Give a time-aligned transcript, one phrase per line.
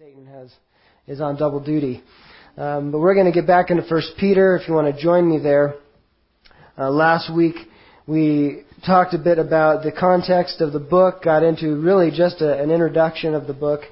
[0.00, 0.50] Satan has
[1.06, 2.02] is on double duty.
[2.56, 4.56] Um, but we're going to get back into First Peter.
[4.56, 5.74] If you want to join me there,
[6.78, 7.56] uh, last week
[8.06, 11.22] we talked a bit about the context of the book.
[11.22, 13.82] Got into really just a, an introduction of the book,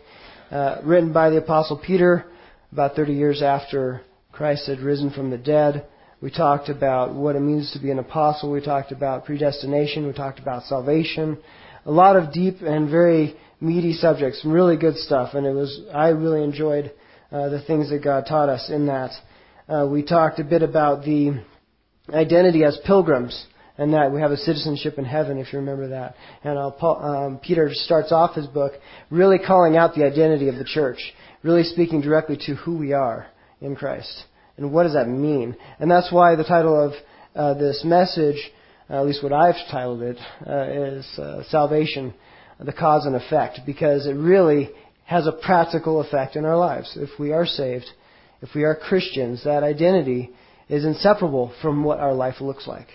[0.50, 2.24] uh, written by the Apostle Peter
[2.72, 4.00] about 30 years after
[4.32, 5.86] Christ had risen from the dead.
[6.22, 8.50] We talked about what it means to be an apostle.
[8.50, 10.06] We talked about predestination.
[10.06, 11.36] We talked about salvation.
[11.84, 15.80] A lot of deep and very meaty subjects, some really good stuff, and it was
[15.92, 16.92] I really enjoyed
[17.30, 19.10] uh, the things that God taught us in that.
[19.68, 21.42] Uh, we talked a bit about the
[22.12, 23.46] identity as pilgrims,
[23.76, 26.14] and that we have a citizenship in heaven, if you remember that.
[26.42, 28.72] And uh, um, Peter starts off his book
[29.10, 30.98] really calling out the identity of the church,
[31.42, 33.28] really speaking directly to who we are
[33.60, 34.24] in Christ
[34.56, 35.56] and what does that mean.
[35.78, 36.92] And that's why the title of
[37.34, 38.50] uh, this message,
[38.88, 42.12] at least what I've titled it, uh, is uh, salvation
[42.60, 44.70] the cause and effect because it really
[45.04, 46.96] has a practical effect in our lives.
[46.96, 47.86] If we are saved,
[48.42, 50.30] if we are Christians, that identity
[50.68, 52.88] is inseparable from what our life looks like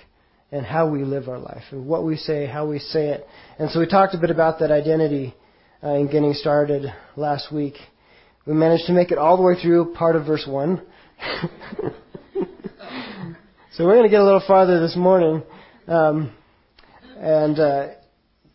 [0.51, 3.25] and how we live our life and what we say, how we say it.
[3.57, 5.33] And so we talked a bit about that identity
[5.83, 7.75] uh, in getting started last week.
[8.45, 10.81] We managed to make it all the way through part of verse 1.
[13.73, 15.41] so we're going to get a little farther this morning.
[15.87, 16.31] Um,
[17.17, 17.87] and uh,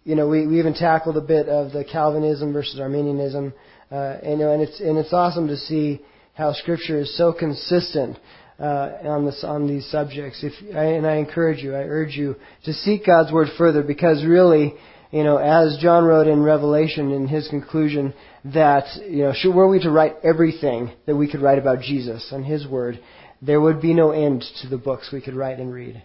[0.08, 3.52] you know, we, we even tackled a bit of the Calvinism versus Arminianism,
[3.92, 6.00] uh, and, you know, and it's and it's awesome to see
[6.32, 8.16] how Scripture is so consistent
[8.58, 10.42] uh, on this on these subjects.
[10.42, 14.72] If and I encourage you, I urge you to seek God's word further, because really,
[15.10, 18.14] you know, as John wrote in Revelation in his conclusion,
[18.46, 22.32] that you know, should, were we to write everything that we could write about Jesus
[22.32, 22.98] and His word,
[23.42, 26.02] there would be no end to the books we could write and read.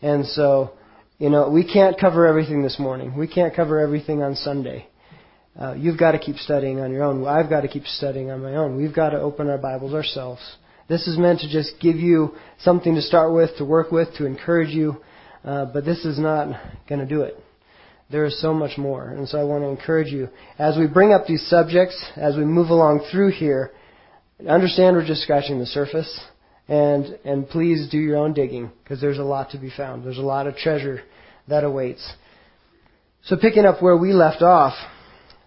[0.00, 0.74] And so,
[1.20, 3.14] you know, we can't cover everything this morning.
[3.14, 4.88] We can't cover everything on Sunday.
[5.60, 7.26] Uh, you've got to keep studying on your own.
[7.26, 8.74] I've got to keep studying on my own.
[8.74, 10.40] We've got to open our Bibles ourselves.
[10.88, 14.24] This is meant to just give you something to start with, to work with, to
[14.24, 14.96] encourage you,
[15.44, 17.38] uh, but this is not going to do it.
[18.10, 19.10] There is so much more.
[19.10, 22.46] And so I want to encourage you, as we bring up these subjects, as we
[22.46, 23.72] move along through here,
[24.48, 26.18] understand we're just scratching the surface.
[26.70, 30.04] And, and please do your own digging, because there's a lot to be found.
[30.04, 31.02] There's a lot of treasure
[31.48, 32.12] that awaits.
[33.24, 34.74] So picking up where we left off,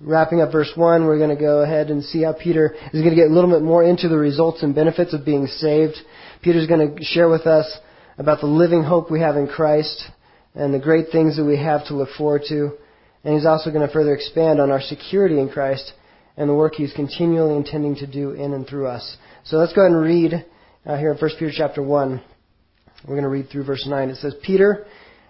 [0.01, 3.15] wrapping up verse 1, we're going to go ahead and see how Peter is going
[3.15, 5.95] to get a little bit more into the results and benefits of being saved.
[6.41, 7.73] Peter's going to share with us
[8.17, 10.03] about the living hope we have in Christ
[10.55, 12.71] and the great things that we have to look forward to.
[13.23, 15.93] And he's also going to further expand on our security in Christ
[16.35, 19.15] and the work he's continually intending to do in and through us.
[19.45, 20.45] So let's go ahead and read
[20.85, 22.21] uh, here in 1 Peter chapter 1.
[23.07, 24.09] We're going to read through verse 9.
[24.09, 24.85] It says, Peter,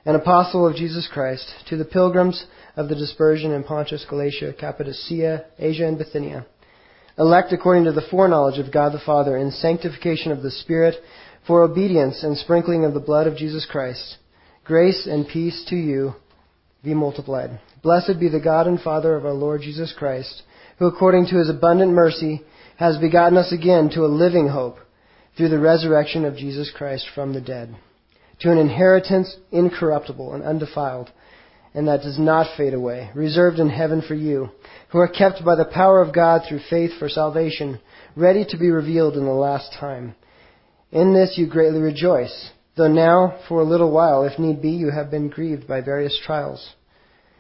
[0.06, 5.46] an apostle of Jesus Christ, to the pilgrims of the dispersion in Pontus, Galatia, Cappadocia,
[5.59, 6.46] Asia, and Bithynia,
[7.18, 10.96] elect according to the foreknowledge of God the Father in sanctification of the Spirit,
[11.46, 14.18] for obedience and sprinkling of the blood of Jesus Christ,
[14.64, 16.14] grace and peace to you
[16.84, 17.59] be multiplied.
[17.84, 20.44] Blessed be the God and Father of our Lord Jesus Christ,
[20.80, 22.41] who according to his abundant mercy
[22.78, 24.78] has begotten us again to a living hope
[25.36, 27.76] through the resurrection of Jesus Christ from the dead
[28.44, 31.10] to an inheritance incorruptible and undefiled,
[31.74, 34.50] and that does not fade away, reserved in heaven for you,
[34.90, 37.80] who are kept by the power of God through faith for salvation,
[38.16, 40.16] ready to be revealed in the last time.
[40.92, 44.92] In this you greatly rejoice, though now, for a little while, if need be, you
[44.92, 46.74] have been grieved by various trials,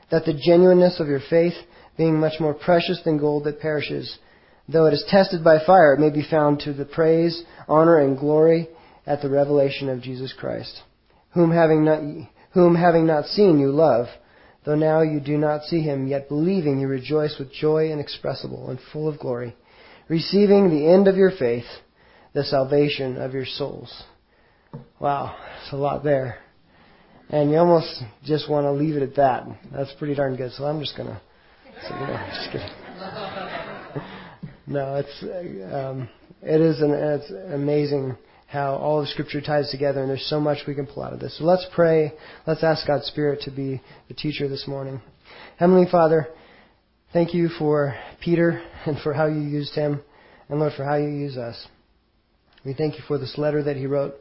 [0.09, 1.53] that the genuineness of your faith,
[1.97, 4.17] being much more precious than gold that perishes,
[4.67, 8.17] though it is tested by fire, it may be found to the praise, honor, and
[8.17, 8.69] glory
[9.05, 10.81] at the revelation of Jesus Christ
[11.33, 12.01] whom having not,
[12.51, 14.07] whom having not seen you love,
[14.65, 18.79] though now you do not see him, yet believing you rejoice with joy inexpressible and
[18.91, 19.55] full of glory,
[20.07, 21.65] receiving the end of your faith,
[22.33, 24.03] the salvation of your souls.
[24.99, 26.39] Wow, it's a lot there.
[27.29, 29.47] And you almost just want to leave it at that.
[29.71, 30.51] That's pretty darn good.
[30.51, 31.19] So I'm just gonna.
[31.87, 33.42] So, you know, just kidding.
[34.73, 35.23] No, it's
[35.71, 36.09] um,
[36.41, 38.17] it is an it's amazing
[38.47, 41.19] how all of Scripture ties together, and there's so much we can pull out of
[41.19, 41.37] this.
[41.37, 42.13] So let's pray.
[42.47, 45.01] Let's ask God's Spirit to be the teacher this morning.
[45.57, 46.27] Heavenly Father,
[47.13, 50.01] thank you for Peter and for how you used him,
[50.49, 51.67] and Lord, for how you use us.
[52.65, 54.15] We thank you for this letter that he wrote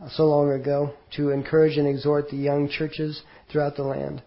[0.00, 4.22] uh, so long ago to encourage and exhort the young churches throughout the land.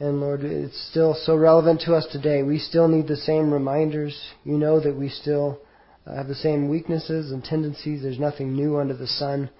[0.00, 2.42] And Lord, it's still so relevant to us today.
[2.44, 4.16] We still need the same reminders.
[4.44, 5.60] You know that we still
[6.06, 8.02] uh, have the same weaknesses and tendencies.
[8.02, 9.50] There's nothing new under the sun.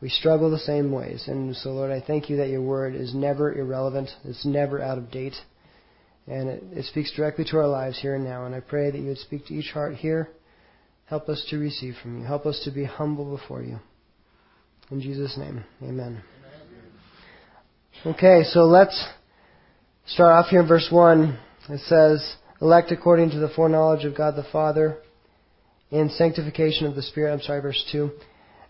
[0.00, 1.24] We struggle the same ways.
[1.26, 4.10] And so, Lord, I thank you that your word is never irrelevant.
[4.24, 5.34] It's never out of date.
[6.28, 8.46] And it, it speaks directly to our lives here and now.
[8.46, 10.28] And I pray that you would speak to each heart here.
[11.06, 12.24] Help us to receive from you.
[12.24, 13.80] Help us to be humble before you.
[14.92, 16.22] In Jesus' name, amen.
[18.06, 19.08] Okay, so let's
[20.06, 21.38] start off here in verse 1.
[21.70, 24.98] It says, Elect according to the foreknowledge of God the Father,
[25.90, 27.32] in sanctification of the Spirit.
[27.32, 28.10] I'm sorry, verse 2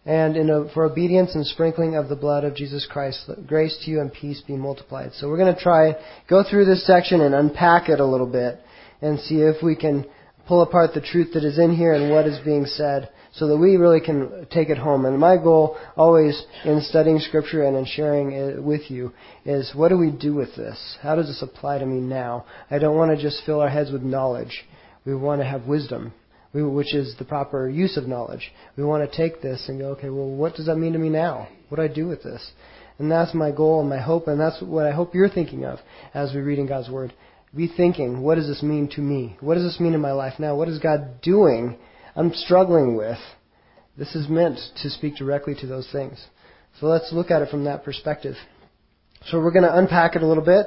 [0.04, 3.30] and a, for obedience and sprinkling of the blood of Jesus Christ.
[3.46, 5.12] Grace to you and peace be multiplied.
[5.14, 5.94] So we're going to try
[6.28, 8.58] go through this section and unpack it a little bit
[9.00, 10.04] and see if we can
[10.46, 13.56] pull apart the truth that is in here and what is being said so that
[13.56, 15.04] we really can take it home.
[15.06, 19.12] And my goal always in studying scripture and in sharing it with you
[19.44, 20.98] is what do we do with this?
[21.00, 22.44] How does this apply to me now?
[22.70, 24.64] I don't want to just fill our heads with knowledge.
[25.04, 26.12] We want to have wisdom
[26.52, 28.52] which is the proper use of knowledge.
[28.76, 31.08] We want to take this and go, okay, well, what does that mean to me
[31.08, 31.48] now?
[31.68, 32.52] What do I do with this?
[32.98, 35.78] And that's my goal and my hope, and that's what I hope you're thinking of
[36.12, 37.14] as we're reading God's Word.
[37.56, 39.36] Be thinking, what does this mean to me?
[39.40, 40.54] What does this mean in my life now?
[40.54, 41.78] What is God doing?
[42.14, 43.18] I'm struggling with.
[43.96, 46.24] This is meant to speak directly to those things.
[46.80, 48.36] So let's look at it from that perspective.
[49.26, 50.66] So we're going to unpack it a little bit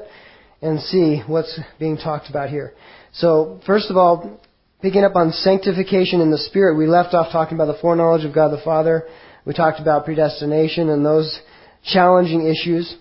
[0.61, 2.73] and see what's being talked about here.
[3.11, 4.39] So first of all,
[4.85, 8.35] Picking up on sanctification in the Spirit, we left off talking about the foreknowledge of
[8.35, 9.07] God the Father.
[9.43, 11.41] We talked about predestination and those
[11.83, 12.95] challenging issues.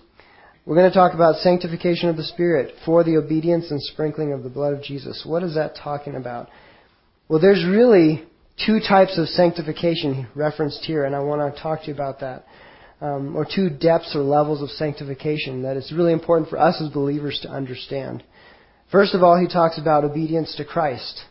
[0.65, 4.41] We're going to talk about sanctification of the Spirit for the obedience and sprinkling of
[4.41, 5.23] the blood of Jesus.
[5.27, 6.49] What is that talking about?
[7.27, 8.25] Well, there's really
[8.63, 12.45] two types of sanctification referenced here, and I want to talk to you about that.
[13.01, 16.89] Um, or two depths or levels of sanctification that it's really important for us as
[16.89, 18.23] believers to understand.
[18.89, 21.23] First of all, he talks about obedience to Christ.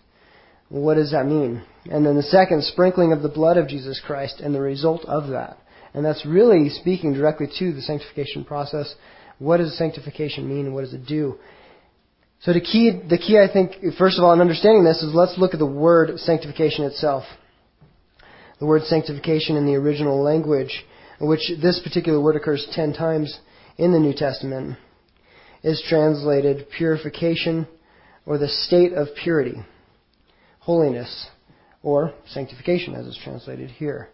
[0.69, 1.62] What does that mean?
[1.91, 5.29] And then the second, sprinkling of the blood of Jesus Christ and the result of
[5.29, 5.56] that.
[5.94, 8.94] And that's really speaking directly to the sanctification process.
[9.38, 11.38] What does sanctification mean what does it do?
[12.44, 15.38] So the key, the key I think, first of all, in understanding this is let's
[15.38, 17.25] look at the word sanctification itself.
[18.61, 20.85] The word sanctification in the original language,
[21.23, 23.38] which this particular word occurs ten times
[23.79, 24.76] in the New Testament,
[25.62, 27.67] is translated purification
[28.26, 29.55] or the state of purity
[30.61, 31.26] holiness,
[31.82, 34.11] or sanctification as it's translated here.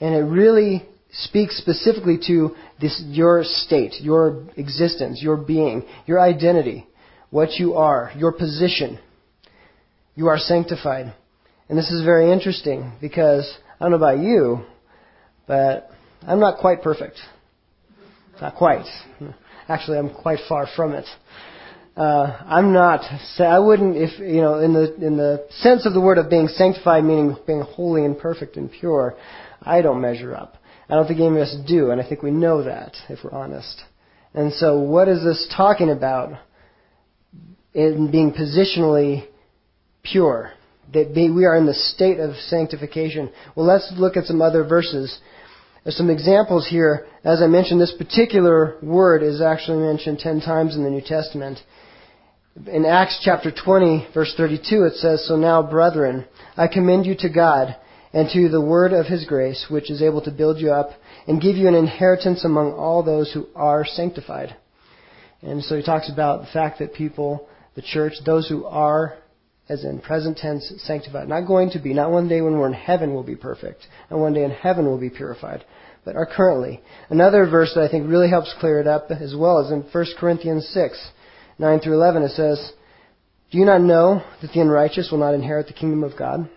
[0.00, 6.87] And it really speaks specifically to this, your state, your existence, your being, your identity,
[7.30, 8.98] what you are, your position.
[10.14, 11.14] You are sanctified.
[11.68, 14.64] And this is very interesting because I don't know about you,
[15.46, 15.90] but
[16.26, 17.18] I'm not quite perfect.
[18.40, 18.86] Not quite.
[19.68, 21.06] Actually, I'm quite far from it
[21.98, 23.00] uh, I'm not.
[23.40, 26.46] I wouldn't, if you know, in the in the sense of the word of being
[26.46, 29.16] sanctified, meaning being holy and perfect and pure.
[29.60, 30.54] I don't measure up.
[30.88, 33.32] I don't think any of us do, and I think we know that if we're
[33.32, 33.82] honest.
[34.32, 36.38] And so, what is this talking about?
[37.78, 39.26] In being positionally
[40.02, 40.52] pure,
[40.92, 43.30] that we are in the state of sanctification.
[43.54, 45.18] Well, let's look at some other verses.
[45.84, 47.06] There's some examples here.
[47.24, 51.58] As I mentioned, this particular word is actually mentioned ten times in the New Testament
[52.66, 56.26] in Acts chapter 20, verse 32, it says, So now, brethren,
[56.56, 57.76] I commend you to God
[58.12, 60.90] and to the word of his grace, which is able to build you up
[61.26, 64.56] and give you an inheritance among all those who are sanctified.
[65.42, 67.48] And so he talks about the fact that people,
[67.78, 69.16] the church, those who are,
[69.68, 72.72] as in present tense, sanctified, not going to be, not one day when we're in
[72.72, 75.64] heaven will be perfect, and one day in heaven will be purified,
[76.04, 76.80] but are currently.
[77.08, 80.06] Another verse that I think really helps clear it up as well is in 1
[80.18, 81.10] Corinthians 6.
[81.60, 82.72] 9 through 11, it says,
[83.52, 86.50] Do you not know that the unrighteous will not inherit the kingdom of God?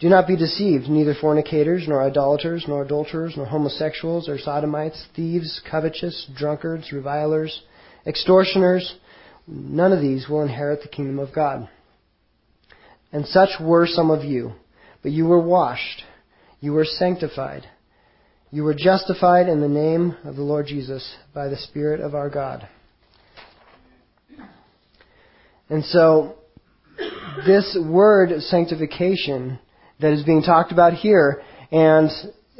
[0.00, 5.60] Do not be deceived, neither fornicators, nor idolaters, nor adulterers, nor homosexuals, or sodomites, thieves,
[5.70, 7.60] covetous, drunkards, revilers,
[8.06, 8.94] extortioners,
[9.46, 11.68] none of these will inherit the kingdom of God.
[13.12, 14.52] And such were some of you,
[15.02, 16.04] but you were washed,
[16.60, 17.66] you were sanctified,
[18.50, 22.30] you were justified in the name of the Lord Jesus by the Spirit of our
[22.30, 22.68] God.
[25.68, 26.36] And so,
[27.46, 29.58] this word sanctification
[30.00, 32.10] that is being talked about here, and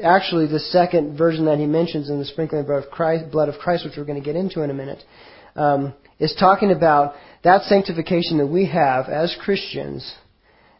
[0.02, 3.84] actually the second version that he mentions in the sprinkling of Christ, blood of Christ
[3.84, 5.02] which we're going to get into in a minute,
[5.56, 10.14] um, is talking about that sanctification that we have as Christians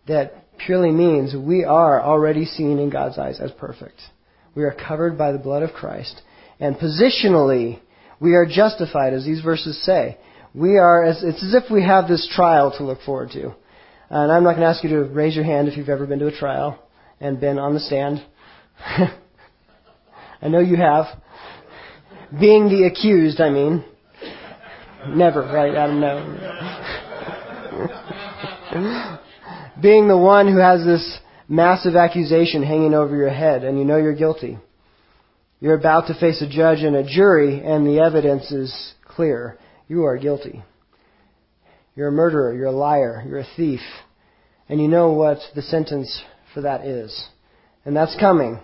[0.07, 4.01] that purely means we are already seen in God's eyes as perfect.
[4.55, 6.23] We are covered by the blood of Christ.
[6.61, 7.81] And positionally,
[8.21, 10.17] we are justified, as these verses say
[10.55, 13.53] we are, as, it's as if we have this trial to look forward to.
[14.11, 16.21] And I'm not going to ask you to raise your hand if you've ever been
[16.21, 16.79] to a trial
[17.21, 18.25] and been on the stand.
[18.79, 21.07] I know you have.
[22.39, 23.85] Being the accused, I mean.
[25.09, 26.01] Never, right, Adam?
[26.01, 26.39] No.
[29.81, 31.19] Being the one who has this
[31.49, 34.59] massive accusation hanging over your head and you know you're guilty.
[35.61, 39.59] You're about to face a judge and a jury and the evidence is clear.
[39.89, 40.63] You are guilty.
[41.95, 43.81] You're a murderer, you're a liar, you're a thief,
[44.69, 46.23] and you know what the sentence
[46.55, 47.29] for that is.
[47.85, 48.61] And that's coming.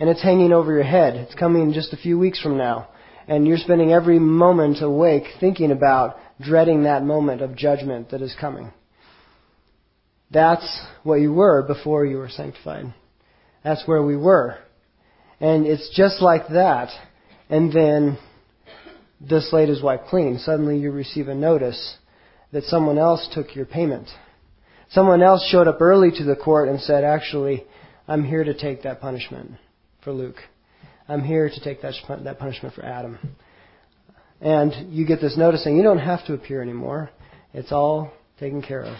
[0.00, 1.14] And it's hanging over your head.
[1.14, 2.88] It's coming just a few weeks from now.
[3.32, 8.36] And you're spending every moment awake thinking about dreading that moment of judgment that is
[8.38, 8.70] coming.
[10.30, 12.92] That's what you were before you were sanctified.
[13.64, 14.58] That's where we were.
[15.40, 16.90] And it's just like that.
[17.48, 18.18] And then
[19.18, 20.38] the slate is wiped clean.
[20.38, 21.96] Suddenly you receive a notice
[22.52, 24.08] that someone else took your payment.
[24.90, 27.64] Someone else showed up early to the court and said, actually,
[28.06, 29.52] I'm here to take that punishment
[30.04, 30.36] for Luke.
[31.12, 31.92] I'm here to take that,
[32.24, 33.18] that punishment for Adam.
[34.40, 37.10] And you get this notice saying, you don't have to appear anymore.
[37.52, 38.96] It's all taken care of.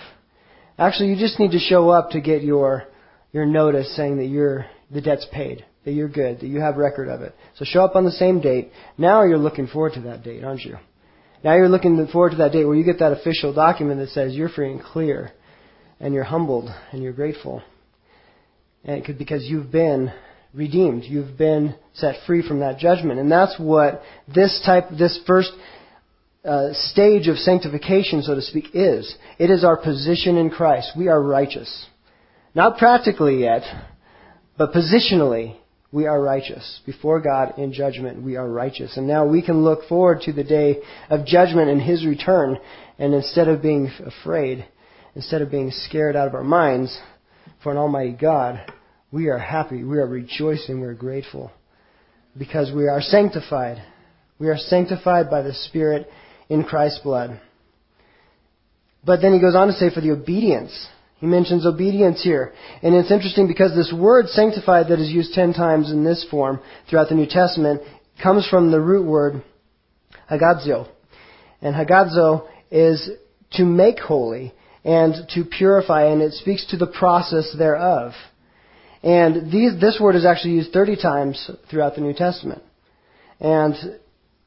[0.77, 2.85] Actually, you just need to show up to get your,
[3.33, 7.09] your notice saying that you're, the debt's paid, that you're good, that you have record
[7.09, 7.35] of it.
[7.57, 8.73] So show up on the same date.
[8.99, 10.77] Now you're looking forward to that date, aren't you?
[11.43, 14.35] Now you're looking forward to that date where you get that official document that says
[14.35, 15.33] you're free and clear,
[15.99, 17.63] and you're humbled and you're grateful.
[18.85, 20.13] And it could because you've been
[20.55, 21.05] redeemed.
[21.05, 23.19] You've been set free from that judgment.
[23.19, 25.51] And that's what this type, this first
[26.45, 29.15] uh, stage of sanctification, so to speak, is.
[29.39, 30.93] It is our position in Christ.
[30.97, 31.87] We are righteous.
[32.55, 33.63] Not practically yet,
[34.59, 35.57] but positionally,
[35.91, 36.81] we are righteous.
[36.85, 38.97] Before God in judgment, we are righteous.
[38.97, 40.79] And now we can look forward to the day
[41.11, 42.59] of judgment and His return.
[42.99, 44.67] And instead of being afraid,
[45.15, 46.99] instead of being scared out of our minds
[47.63, 48.61] for an Almighty God,
[49.13, 49.85] we are happy.
[49.85, 50.81] We are rejoicing.
[50.81, 51.53] We are grateful.
[52.37, 53.83] Because we are sanctified.
[54.39, 56.09] We are sanctified by the Spirit
[56.49, 57.41] in Christ's blood.
[59.05, 60.89] But then he goes on to say for the obedience
[61.23, 62.53] he mentions obedience here.
[62.83, 66.59] And it's interesting because this word sanctified that is used ten times in this form
[66.91, 67.81] throughout the New Testament
[68.21, 69.41] comes from the root word
[70.29, 70.89] hagiazo.
[71.61, 73.09] And hagiazo is
[73.53, 74.53] to make holy
[74.83, 78.15] and to purify, and it speaks to the process thereof.
[79.03, 82.63] And these, this word is actually used 30 times throughout the New Testament.
[83.41, 83.75] And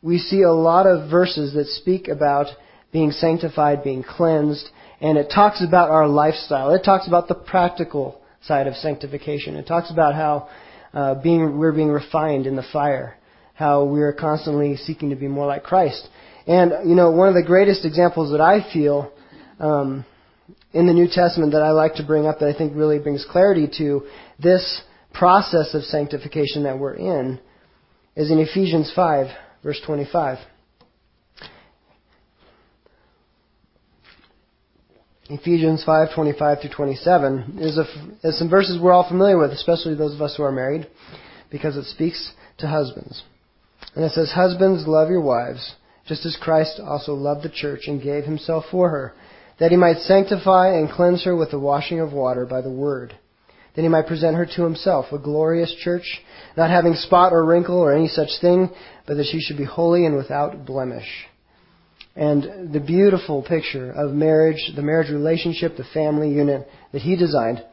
[0.02, 2.48] we see a lot of verses that speak about
[2.94, 4.70] being sanctified, being cleansed,
[5.02, 6.74] and it talks about our lifestyle.
[6.74, 9.56] It talks about the practical side of sanctification.
[9.56, 10.48] It talks about how
[10.94, 13.18] uh, being, we're being refined in the fire,
[13.54, 16.08] how we're constantly seeking to be more like Christ.
[16.48, 19.12] And, you know, one of the greatest examples that I feel
[19.60, 20.06] um,
[20.72, 23.26] in the New Testament that I like to bring up that I think really brings
[23.30, 24.04] clarity to
[24.40, 24.82] this
[25.14, 27.40] process of sanctification that we're in
[28.16, 29.28] is in Ephesians 5,
[29.64, 30.40] verse 25.
[35.28, 37.86] Ephesians 5:25 through 27 is, a,
[38.28, 40.88] is some verses we're all familiar with, especially those of us who are married,
[41.50, 43.24] because it speaks to husbands.
[43.96, 45.76] And it says, "Husbands, love your wives,
[46.06, 49.14] just as Christ also loved the church and gave himself for her,
[49.58, 53.16] that he might sanctify and cleanse her with the washing of water by the word,
[53.76, 56.22] that he might present her to himself, a glorious church,
[56.56, 58.70] not having spot or wrinkle or any such thing,
[59.06, 61.28] but that she should be holy and without blemish."
[62.16, 67.64] and the beautiful picture of marriage, the marriage relationship, the family unit that he designed.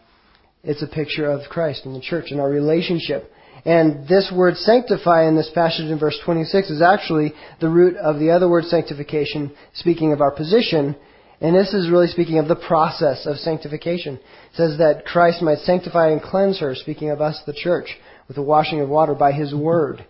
[0.64, 3.30] It's a picture of Christ and the church and our relationship.
[3.64, 8.18] And this word sanctify in this passage in verse 26 is actually the root of
[8.18, 10.96] the other word sanctification, speaking of our position.
[11.42, 14.14] And this is really speaking of the process of sanctification.
[14.14, 17.88] It says that Christ might sanctify and cleanse her, speaking of us, the church,
[18.28, 20.06] with the washing of water by his word.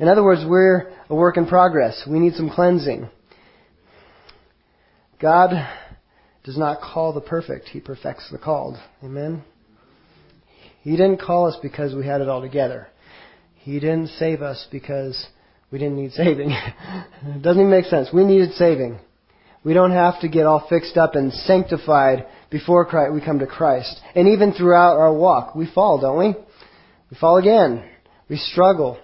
[0.00, 2.02] In other words, we're a work in progress.
[2.10, 3.08] We need some cleansing.
[5.20, 5.50] God
[6.42, 8.76] does not call the perfect, He perfects the called.
[9.04, 9.44] Amen?
[10.80, 12.88] He didn't call us because we had it all together.
[13.54, 15.28] He didn't save us because
[15.70, 16.50] we didn't need saving.
[17.22, 18.08] it doesn't even make sense.
[18.12, 18.98] We needed saving.
[19.64, 23.46] We don't have to get all fixed up and sanctified before Christ, we come to
[23.46, 24.00] Christ.
[24.14, 26.34] And even throughout our walk, we fall, don't we?
[27.10, 27.88] We fall again.
[28.28, 28.98] We struggle.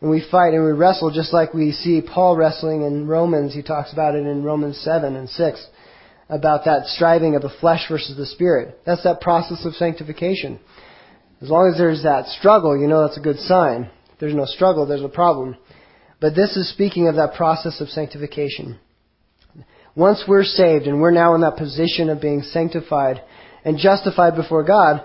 [0.00, 3.54] And we fight and we wrestle just like we see Paul wrestling in Romans.
[3.54, 5.66] He talks about it in Romans 7 and 6
[6.28, 8.80] about that striving of the flesh versus the spirit.
[8.86, 10.58] That's that process of sanctification.
[11.40, 13.90] As long as there's that struggle, you know that's a good sign.
[14.12, 15.56] If there's no struggle, there's a problem.
[16.20, 18.78] But this is speaking of that process of sanctification.
[19.94, 23.22] Once we're saved and we're now in that position of being sanctified
[23.64, 25.04] and justified before God,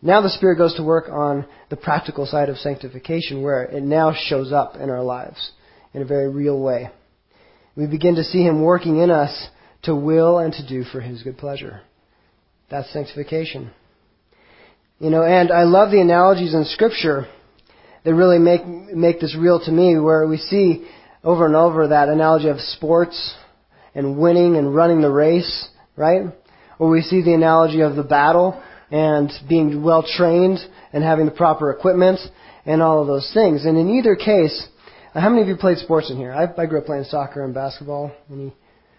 [0.00, 4.12] now the Spirit goes to work on the practical side of sanctification where it now
[4.14, 5.52] shows up in our lives
[5.92, 6.88] in a very real way.
[7.76, 9.48] we begin to see Him working in us
[9.82, 11.80] to will and to do for His good pleasure.
[12.70, 13.70] That's sanctification.
[15.00, 17.26] You know, and I love the analogies in Scripture
[18.04, 20.88] that really make make this real to me, where we see
[21.24, 23.34] over and over that analogy of sports
[23.98, 26.22] and winning and running the race, right?
[26.78, 28.62] Or we see the analogy of the battle
[28.92, 30.60] and being well trained
[30.92, 32.20] and having the proper equipment
[32.64, 33.64] and all of those things.
[33.64, 34.68] And in either case,
[35.12, 36.32] how many of you played sports in here?
[36.32, 38.12] I, I grew up playing soccer and basketball.
[38.32, 38.54] Any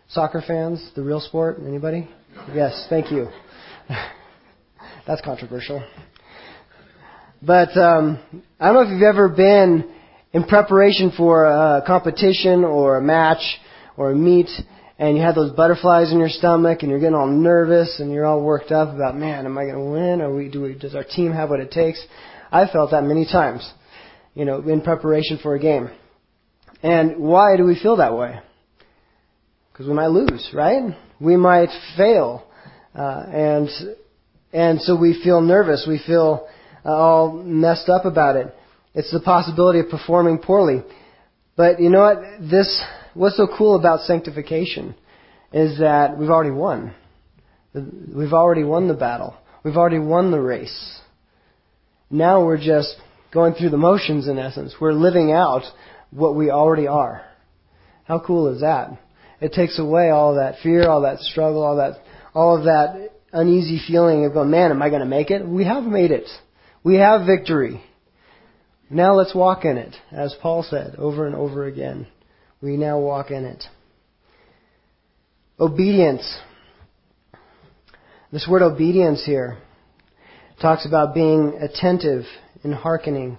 [0.09, 0.91] soccer fans?
[0.97, 1.59] The real sport?
[1.65, 2.09] Anybody?
[2.53, 3.29] Yes, thank you.
[5.07, 5.81] That's controversial.
[7.41, 8.19] But um,
[8.59, 9.89] I don't know if you've ever been
[10.33, 13.41] in preparation for a competition or a match
[13.95, 14.49] or a meet,
[14.99, 18.25] and you have those butterflies in your stomach, and you're getting all nervous, and you're
[18.25, 20.21] all worked up about, man, am I going to win?
[20.21, 22.05] Or we, do we, does our team have what it takes?
[22.51, 23.67] I felt that many times,
[24.35, 25.89] you know, in preparation for a game.
[26.83, 28.39] And why do we feel that way?
[29.71, 30.93] Because we might lose, right?
[31.21, 32.45] We might fail,
[32.93, 33.69] uh, and
[34.51, 35.85] and so we feel nervous.
[35.87, 36.47] We feel
[36.85, 38.53] uh, all messed up about it.
[38.93, 40.83] It's the possibility of performing poorly.
[41.55, 42.17] But you know what?
[42.41, 44.95] This what's so cool about sanctification
[45.51, 46.93] is that we've already won.
[47.73, 49.35] We've already won the battle.
[49.63, 50.99] We've already won the race.
[52.09, 52.95] Now we're just
[53.31, 54.75] going through the motions in essence.
[54.79, 55.63] We're living out
[56.11, 57.23] what we already are.
[58.05, 58.97] How cool is that?
[59.39, 62.01] It takes away all that fear, all that struggle, all that
[62.33, 65.45] all of that uneasy feeling of going, man, am I going to make it?
[65.47, 66.27] We have made it.
[66.83, 67.83] We have victory.
[68.89, 72.07] Now let's walk in it, as Paul said over and over again.
[72.61, 73.63] We now walk in it.
[75.59, 76.39] Obedience.
[78.31, 79.57] This word obedience here
[80.61, 82.25] talks about being attentive
[82.63, 83.37] and hearkening,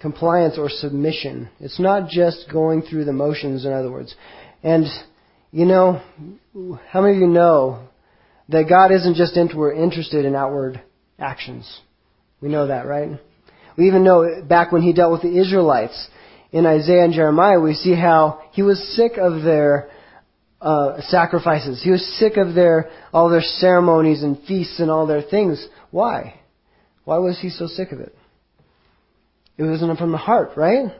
[0.00, 1.48] compliance or submission.
[1.60, 4.14] It's not just going through the motions, in other words.
[4.62, 4.84] And,
[5.50, 6.02] you know,
[6.90, 7.88] how many of you know
[8.50, 10.82] that God isn't just interested in outward
[11.18, 11.80] actions?
[12.42, 13.18] We know that, right?
[13.78, 16.08] We even know back when he dealt with the Israelites
[16.52, 19.88] in Isaiah and Jeremiah, we see how he was sick of their
[20.60, 21.82] uh, sacrifices.
[21.82, 25.66] He was sick of their all their ceremonies and feasts and all their things.
[25.90, 26.40] Why?
[27.04, 28.14] Why was he so sick of it?
[29.58, 30.92] It wasn't from the heart, right?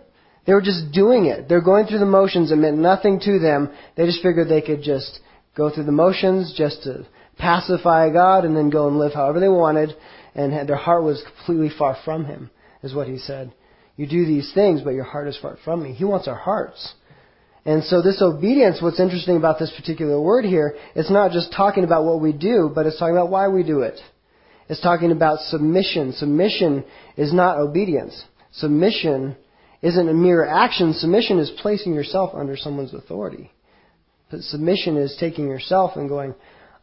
[0.47, 1.49] They were just doing it.
[1.49, 2.51] They're going through the motions.
[2.51, 3.73] It meant nothing to them.
[3.97, 5.21] They just figured they could just
[5.57, 7.07] go through the motions just to
[7.39, 9.91] pacify God and then go and live however they wanted.
[10.35, 12.51] And their heart was completely far from Him,
[12.83, 13.53] is what He said.
[14.03, 15.93] You do these things, but your heart is far from me.
[15.93, 16.95] He wants our hearts.
[17.65, 21.85] And so this obedience, what's interesting about this particular word here, it's not just talking
[21.85, 24.01] about what we do, but it's talking about why we do it.
[24.69, 26.15] It's talking about submission.
[26.15, 26.85] Submission
[27.17, 28.25] is not obedience.
[28.51, 29.37] Submission
[29.83, 30.95] isn't a mere action.
[30.95, 33.53] Submission is placing yourself under someone's authority.
[34.33, 36.35] But submission is taking yourself and going,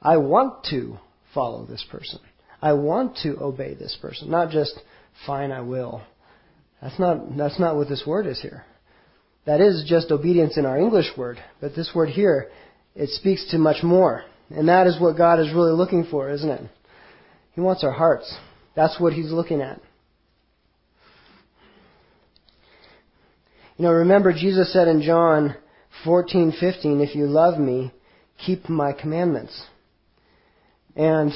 [0.01, 0.97] I want to
[1.34, 2.21] follow this person.
[2.62, 4.32] I want to obey this person.
[4.32, 4.79] Not just,
[5.25, 6.01] fine, I will.
[6.82, 8.63] That's not, that's not what this word is here.
[9.46, 11.39] That is just obedience in our English word.
[11.60, 12.50] But this word here,
[12.96, 14.24] it speaks to much more.
[14.50, 16.62] And that is what God is really looking for, isn't it?
[17.54, 18.34] He wants our hearts.
[18.76, 19.82] That's what He's looking at.
[23.78, 25.56] You know, remember Jesus said in John
[26.06, 27.94] 14:15, "If you love me,
[28.46, 29.65] keep my commandments."
[30.96, 31.32] And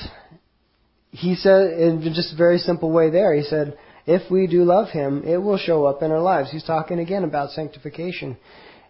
[1.12, 4.90] he said in just a very simple way there, he said, if we do love
[4.90, 6.52] him, it will show up in our lives.
[6.52, 8.38] He's talking again about sanctification.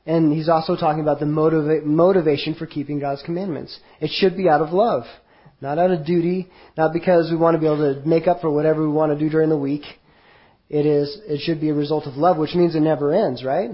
[0.05, 3.79] And he's also talking about the motiva- motivation for keeping God's commandments.
[4.01, 5.03] It should be out of love,
[5.61, 8.49] not out of duty, not because we want to be able to make up for
[8.49, 9.83] whatever we want to do during the week.
[10.69, 13.69] It is, it should be a result of love, which means it never ends, right?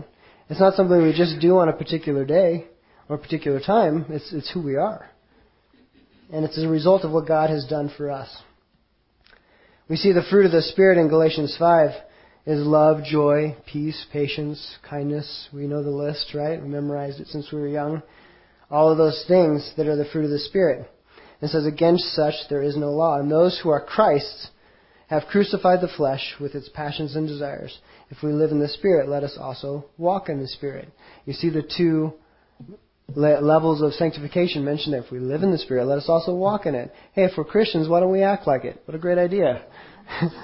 [0.50, 2.68] It's not something we just do on a particular day
[3.08, 4.06] or a particular time.
[4.10, 5.10] It's, it's who we are.
[6.32, 8.30] And it's a result of what God has done for us.
[9.90, 11.90] We see the fruit of the Spirit in Galatians 5
[12.46, 15.50] is love, joy, peace, patience, kindness.
[15.52, 16.62] We know the list, right?
[16.62, 18.04] We memorized it since we were young.
[18.70, 20.88] All of those things that are the fruit of the Spirit.
[21.42, 23.18] It says, Against such there is no law.
[23.18, 24.50] And those who are Christ's
[25.08, 27.76] have crucified the flesh with its passions and desires.
[28.12, 30.94] If we live in the Spirit, let us also walk in the Spirit.
[31.26, 32.14] You see the two
[33.16, 35.02] levels of sanctification mentioned there.
[35.02, 36.94] If we live in the Spirit, let us also walk in it.
[37.14, 38.82] Hey, if we're Christians, why don't we act like it?
[38.86, 39.66] What a great idea.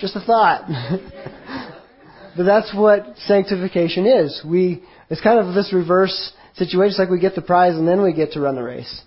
[0.00, 0.68] Just a thought.
[2.36, 4.42] but that's what sanctification is.
[4.44, 6.90] We, it's kind of this reverse situation.
[6.90, 9.02] It's like we get the prize and then we get to run the race.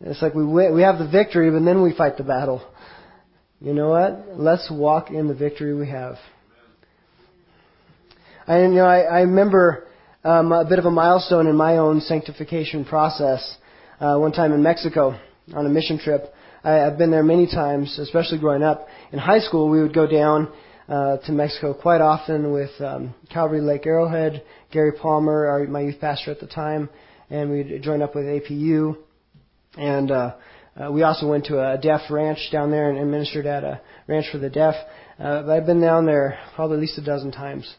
[0.00, 2.62] It's like we, we have the victory, but then we fight the battle.
[3.60, 4.38] You know what?
[4.38, 6.16] Let's walk in the victory we have.
[8.46, 9.86] I, you know, I, I remember
[10.24, 13.56] um, a bit of a milestone in my own sanctification process.
[14.00, 15.18] Uh, one time in Mexico
[15.54, 16.32] on a mission trip.
[16.62, 18.86] I, I've been there many times, especially growing up.
[19.12, 20.52] In high school, we would go down
[20.88, 24.42] uh, to Mexico quite often with um, Calvary Lake Arrowhead,
[24.72, 26.88] Gary Palmer, our, my youth pastor at the time,
[27.30, 28.96] and we'd join up with APU.
[29.76, 30.34] And uh,
[30.76, 33.80] uh, we also went to a deaf ranch down there and, and ministered at a
[34.06, 34.74] ranch for the deaf.
[35.18, 37.72] Uh, but I've been down there probably at least a dozen times,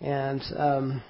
[0.00, 1.02] and um,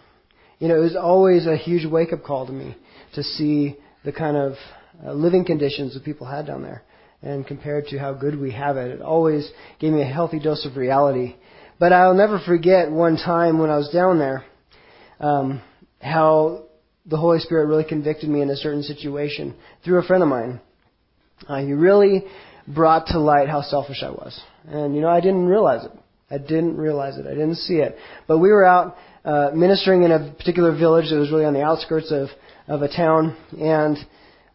[0.59, 2.77] you know it was always a huge wake up call to me
[3.15, 4.53] to see the kind of
[5.05, 6.83] uh, living conditions that people had down there,
[7.23, 9.51] and compared to how good we have it, it always
[9.81, 11.37] gave me a healthy dose of reality.
[11.79, 14.45] But I'll never forget one time when I was down there,
[15.21, 15.63] um,
[16.01, 16.65] how
[17.07, 20.61] the Holy Spirit really convicted me in a certain situation through a friend of mine.
[21.49, 22.25] Uh, he really
[22.67, 24.39] brought to light how selfish I was.
[24.67, 25.93] And, you know, I didn't realize it.
[26.31, 27.27] I didn't realize it.
[27.27, 27.97] I didn't see it.
[28.27, 31.63] But we were out uh, ministering in a particular village that was really on the
[31.63, 32.29] outskirts of,
[32.67, 33.37] of a town.
[33.59, 33.97] And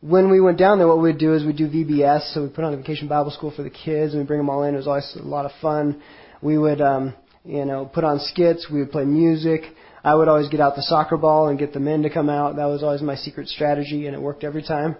[0.03, 2.33] when we went down there, what we'd do is we'd do VBS.
[2.33, 4.49] So we put on a vacation Bible school for the kids and we bring them
[4.49, 4.73] all in.
[4.73, 6.01] It was always a lot of fun.
[6.41, 7.13] We would, um,
[7.45, 8.67] you know, put on skits.
[8.71, 9.61] We would play music.
[10.03, 12.57] I would always get out the soccer ball and get the men to come out.
[12.57, 14.97] That was always my secret strategy, and it worked every time.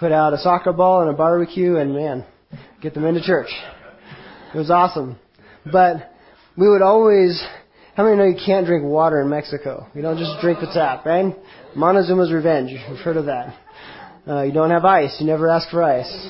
[0.00, 2.24] Put out a soccer ball and a barbecue, and man,
[2.80, 3.50] get them into church.
[4.54, 5.18] It was awesome.
[5.70, 6.10] But
[6.56, 7.44] we would always,
[7.94, 9.86] how many know you can't drink water in Mexico?
[9.94, 11.36] You don't just drink the tap, right?
[11.76, 12.70] Montezuma's Revenge.
[12.70, 13.54] You've heard of that.
[14.28, 15.16] Uh, you don't have ice.
[15.20, 16.28] You never ask for ice.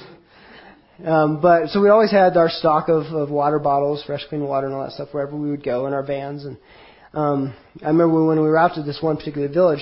[1.04, 4.68] Um, but so we always had our stock of, of water bottles, fresh clean water,
[4.68, 6.44] and all that stuff wherever we would go in our vans.
[6.44, 6.56] And
[7.12, 9.80] um, I remember when we were out to this one particular village,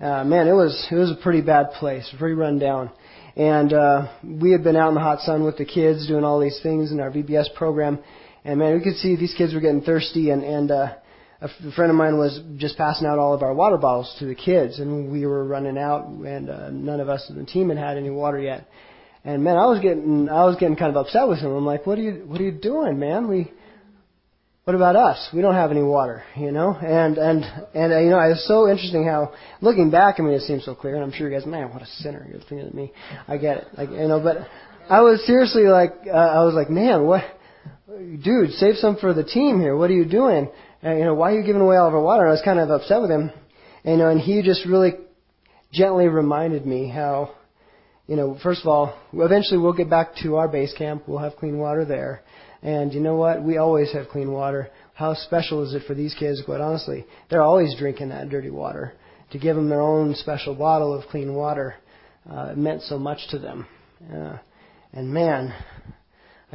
[0.00, 2.90] uh, man, it was it was a pretty bad place, pretty run down.
[3.36, 6.40] And uh, we had been out in the hot sun with the kids doing all
[6.40, 8.00] these things in our VBS program.
[8.44, 10.94] And man, we could see these kids were getting thirsty, and and uh,
[11.44, 14.34] a friend of mine was just passing out all of our water bottles to the
[14.34, 17.78] kids, and we were running out, and uh, none of us in the team had
[17.78, 18.66] had any water yet.
[19.24, 21.50] And man, I was getting I was getting kind of upset with him.
[21.50, 23.28] I'm like, what are you what are you doing, man?
[23.28, 23.52] We
[24.64, 25.28] what about us?
[25.34, 26.74] We don't have any water, you know.
[26.74, 30.16] And and and uh, you know, it's so interesting how looking back.
[30.18, 32.26] I mean, it seems so clear, and I'm sure you guys, man, what a sinner
[32.30, 32.92] you're thinking of me.
[33.28, 34.20] I get it, like you know.
[34.20, 34.46] But
[34.88, 37.24] I was seriously like, uh, I was like, man, what,
[37.88, 39.76] dude, save some for the team here.
[39.76, 40.50] What are you doing?
[40.84, 42.24] And, you know, why are you giving away all of our water?
[42.24, 43.32] And I was kind of upset with him,
[43.84, 44.92] and, you know, and he just really
[45.72, 47.34] gently reminded me how,
[48.06, 51.04] you know, first of all, eventually we'll get back to our base camp.
[51.06, 52.22] We'll have clean water there.
[52.62, 53.42] And you know what?
[53.42, 54.70] We always have clean water.
[54.92, 56.42] How special is it for these kids?
[56.44, 58.92] Quite honestly, they're always drinking that dirty water.
[59.32, 61.76] To give them their own special bottle of clean water
[62.30, 63.66] uh, meant so much to them.
[64.14, 64.36] Uh,
[64.92, 65.54] and man,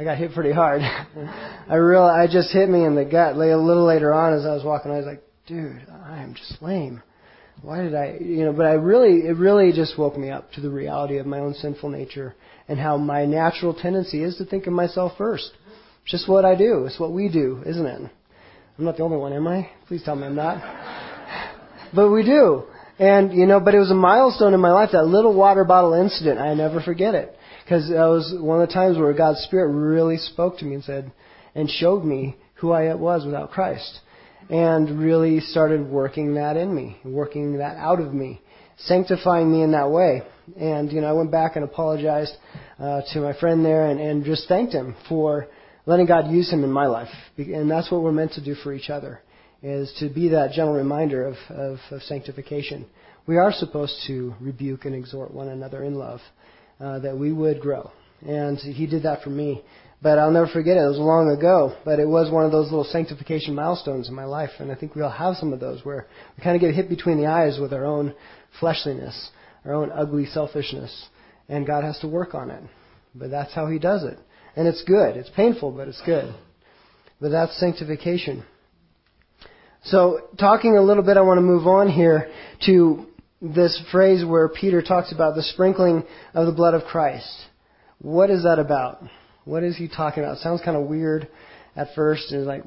[0.00, 0.80] I got hit pretty hard.
[0.80, 3.34] I real I just hit me in the gut.
[3.34, 6.62] A little later on as I was walking, I was like, dude, I am just
[6.62, 7.02] lame.
[7.60, 8.54] Why did I, you know?
[8.54, 11.52] But I really, it really just woke me up to the reality of my own
[11.52, 12.34] sinful nature
[12.66, 15.50] and how my natural tendency is to think of myself first.
[16.04, 16.86] It's just what I do.
[16.86, 18.10] It's what we do, isn't it?
[18.78, 19.68] I'm not the only one, am I?
[19.86, 20.62] Please tell me I'm not.
[21.94, 22.62] but we do.
[22.98, 25.92] And, you know, but it was a milestone in my life, that little water bottle
[25.92, 26.40] incident.
[26.40, 27.36] I never forget it.
[27.70, 30.82] Because that was one of the times where God's Spirit really spoke to me and
[30.82, 31.12] said,
[31.54, 34.00] and showed me who I was without Christ.
[34.48, 38.42] And really started working that in me, working that out of me,
[38.76, 40.22] sanctifying me in that way.
[40.58, 42.32] And, you know, I went back and apologized
[42.80, 45.46] uh, to my friend there and, and just thanked him for
[45.86, 47.06] letting God use him in my life.
[47.36, 49.22] And that's what we're meant to do for each other,
[49.62, 52.86] is to be that gentle reminder of, of, of sanctification.
[53.28, 56.18] We are supposed to rebuke and exhort one another in love,
[56.80, 57.90] uh, that we would grow.
[58.22, 59.62] And he did that for me.
[60.02, 60.80] But I'll never forget it.
[60.80, 64.24] It was long ago, but it was one of those little sanctification milestones in my
[64.24, 64.50] life.
[64.58, 66.88] And I think we all have some of those where we kind of get hit
[66.88, 68.14] between the eyes with our own
[68.58, 69.30] fleshliness,
[69.64, 71.08] our own ugly selfishness.
[71.50, 72.62] And God has to work on it.
[73.14, 74.18] But that's how He does it.
[74.56, 75.16] And it's good.
[75.16, 76.34] It's painful, but it's good.
[77.20, 78.44] But that's sanctification.
[79.84, 82.30] So, talking a little bit, I want to move on here
[82.66, 83.06] to
[83.40, 87.28] this phrase where Peter talks about the sprinkling of the blood of Christ.
[87.98, 89.02] What is that about?
[89.44, 90.36] What is he talking about?
[90.36, 91.28] It sounds kind of weird
[91.76, 92.32] at first.
[92.32, 92.62] It's like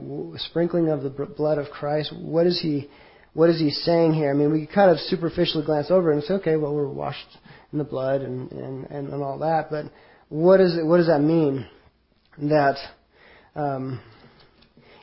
[0.50, 2.14] sprinkling of the blood of Christ.
[2.16, 2.90] What is he?
[3.34, 4.30] What is he saying here?
[4.30, 7.38] I mean, we kind of superficially glance over it and say, okay, well, we're washed
[7.72, 9.86] in the blood and and and, and all that, but
[10.30, 11.68] what is it, what does that mean?
[12.38, 12.78] That
[13.56, 14.02] um,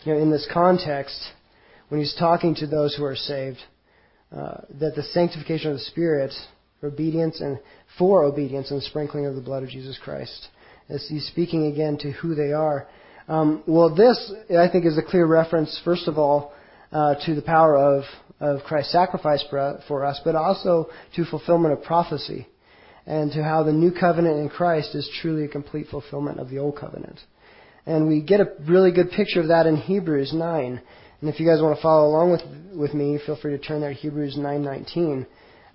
[0.02, 1.20] you know, in this context,
[1.88, 3.58] when he's talking to those who are saved,
[4.34, 6.32] uh, that the sanctification of the Spirit,
[6.82, 7.58] obedience and
[7.98, 10.48] for obedience and sprinkling of the blood of Jesus Christ,
[10.88, 12.88] as he's speaking again to who they are.
[13.28, 16.52] Um, well, this I think is a clear reference, first of all,
[16.92, 18.04] uh, to the power of,
[18.40, 22.48] of Christ's sacrifice for us, but also to fulfillment of prophecy
[23.06, 26.58] and to how the new covenant in Christ is truly a complete fulfillment of the
[26.58, 27.18] old covenant.
[27.86, 30.80] And we get a really good picture of that in Hebrews 9.
[31.20, 32.42] And if you guys want to follow along with,
[32.74, 35.26] with me, feel free to turn there to Hebrews 9.19.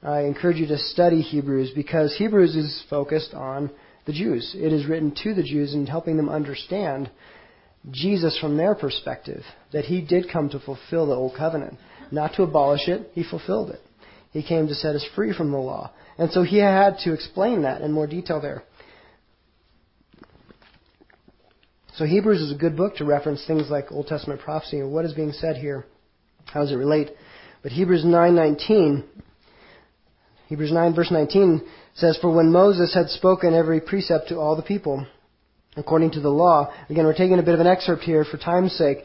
[0.02, 3.70] I encourage you to study Hebrews because Hebrews is focused on
[4.06, 4.56] the Jews.
[4.58, 7.10] It is written to the Jews and helping them understand
[7.92, 11.78] Jesus from their perspective, that he did come to fulfill the old covenant.
[12.12, 13.82] Not to abolish it, he fulfilled it.
[14.32, 15.92] He came to set us free from the law.
[16.18, 18.64] And so he had to explain that in more detail there.
[21.98, 25.06] So Hebrews is a good book to reference things like Old Testament prophecy and what
[25.06, 25.86] is being said here.
[26.46, 27.12] How does it relate?
[27.64, 29.04] But Hebrews 9:19
[30.48, 31.62] Hebrews 9 verse 19
[31.96, 35.08] says for when Moses had spoken every precept to all the people
[35.78, 36.72] according to the law.
[36.90, 38.98] Again, we're taking a bit of an excerpt here for time's sake.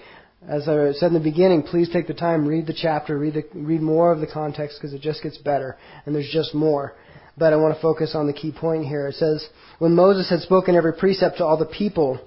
[0.48, 3.44] As I said in the beginning, please take the time, read the chapter, read, the,
[3.54, 5.76] read more of the context because it just gets better,
[6.06, 6.96] and there's just more.
[7.36, 9.06] But I want to focus on the key point here.
[9.08, 9.46] It says,
[9.78, 12.20] When Moses had spoken every precept to all the people,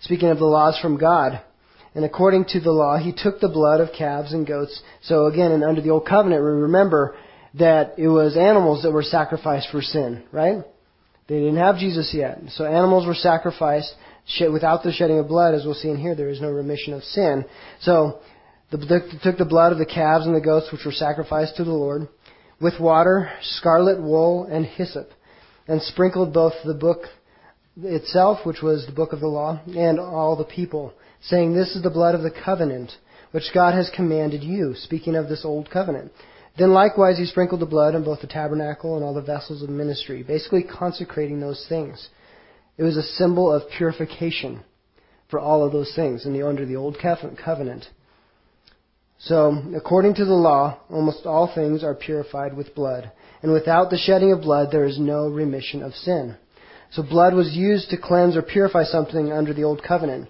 [0.00, 1.40] speaking of the laws from God,
[1.94, 4.80] and according to the law, he took the blood of calves and goats.
[5.02, 7.16] So again, and under the old covenant, we remember
[7.54, 10.64] that it was animals that were sacrificed for sin, right?
[11.26, 12.38] They didn't have Jesus yet.
[12.50, 13.92] So animals were sacrificed
[14.52, 17.02] without the shedding of blood, as we'll see in here, there is no remission of
[17.02, 17.44] sin.
[17.80, 18.20] So
[18.70, 21.64] the, they took the blood of the calves and the goats which were sacrificed to
[21.64, 22.08] the Lord
[22.60, 25.10] with water, scarlet wool, and hyssop,
[25.66, 27.02] and sprinkled both the book
[27.76, 31.82] itself, which was the book of the law, and all the people, saying, This is
[31.82, 32.92] the blood of the covenant
[33.32, 36.12] which God has commanded you, speaking of this old covenant.
[36.58, 39.70] Then likewise he sprinkled the blood on both the tabernacle and all the vessels of
[39.70, 42.08] ministry, basically consecrating those things.
[42.76, 44.62] It was a symbol of purification
[45.28, 47.86] for all of those things in the, under the old covenant.
[49.18, 53.12] So, according to the law, almost all things are purified with blood.
[53.42, 56.36] And without the shedding of blood, there is no remission of sin.
[56.90, 60.28] So blood was used to cleanse or purify something under the old covenant,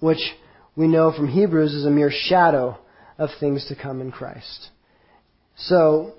[0.00, 0.34] which
[0.76, 2.78] we know from Hebrews is a mere shadow
[3.18, 4.70] of things to come in Christ.
[5.56, 6.14] So,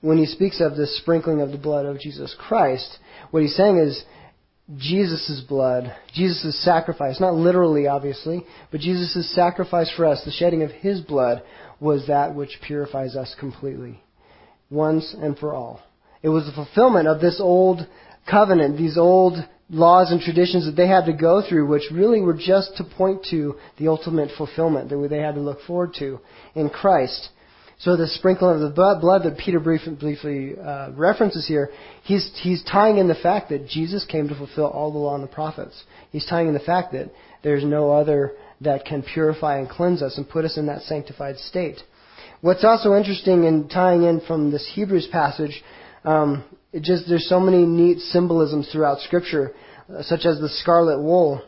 [0.00, 2.98] when he speaks of this sprinkling of the blood of Jesus Christ,
[3.30, 4.02] what he's saying is
[4.76, 10.70] Jesus' blood, Jesus' sacrifice, not literally obviously, but Jesus' sacrifice for us, the shedding of
[10.70, 11.42] his blood,
[11.80, 14.02] was that which purifies us completely,
[14.70, 15.80] once and for all.
[16.22, 17.86] It was the fulfillment of this old
[18.28, 19.36] covenant, these old
[19.70, 23.24] laws and traditions that they had to go through, which really were just to point
[23.30, 26.18] to the ultimate fulfillment that they had to look forward to
[26.54, 27.30] in Christ.
[27.78, 31.70] So the sprinkling of the blood that Peter briefly, briefly uh, references here,
[32.02, 35.24] he's, he's tying in the fact that Jesus came to fulfill all the law and
[35.24, 35.84] the prophets.
[36.10, 37.10] He's tying in the fact that
[37.42, 41.38] there's no other that can purify and cleanse us and put us in that sanctified
[41.38, 41.78] state.
[42.42, 45.62] What's also interesting in tying in from this Hebrews passage,
[46.04, 49.52] um, it just there's so many neat symbolisms throughout Scripture,
[49.88, 51.42] uh, such as the scarlet wool.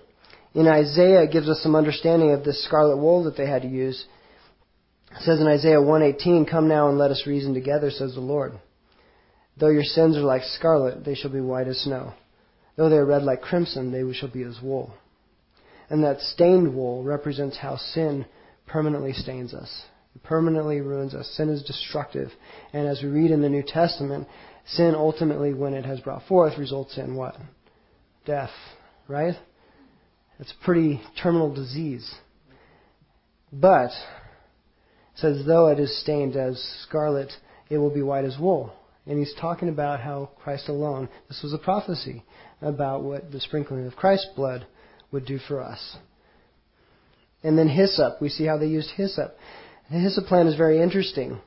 [0.55, 3.69] In Isaiah, it gives us some understanding of this scarlet wool that they had to
[3.69, 4.05] use.
[5.13, 8.53] It says in Isaiah 118, Come now and let us reason together, says the Lord.
[9.59, 12.15] Though your sins are like scarlet, they shall be white as snow.
[12.77, 14.95] Though they are red like crimson, they shall be as wool.
[15.91, 18.25] And that stained wool represents how sin
[18.67, 19.83] permanently stains us.
[20.15, 21.31] It permanently ruins us.
[21.37, 22.31] Sin is destructive.
[22.73, 24.27] And as we read in the New Testament,
[24.67, 27.37] sin ultimately, when it has brought forth, results in what?
[28.25, 28.51] Death.
[29.09, 29.35] Right?
[30.39, 32.15] It's a pretty terminal disease.
[33.53, 33.91] But
[35.15, 37.33] says, though it is stained as scarlet,
[37.69, 38.73] it will be white as wool.
[39.07, 42.25] And he's talking about how Christ alone, this was a prophecy
[42.61, 44.67] about what the sprinkling of Christ's blood
[45.11, 45.97] would do for us.
[47.43, 49.37] And then hyssop, we see how they used hyssop.
[49.91, 51.41] The hyssop plant is very interesting.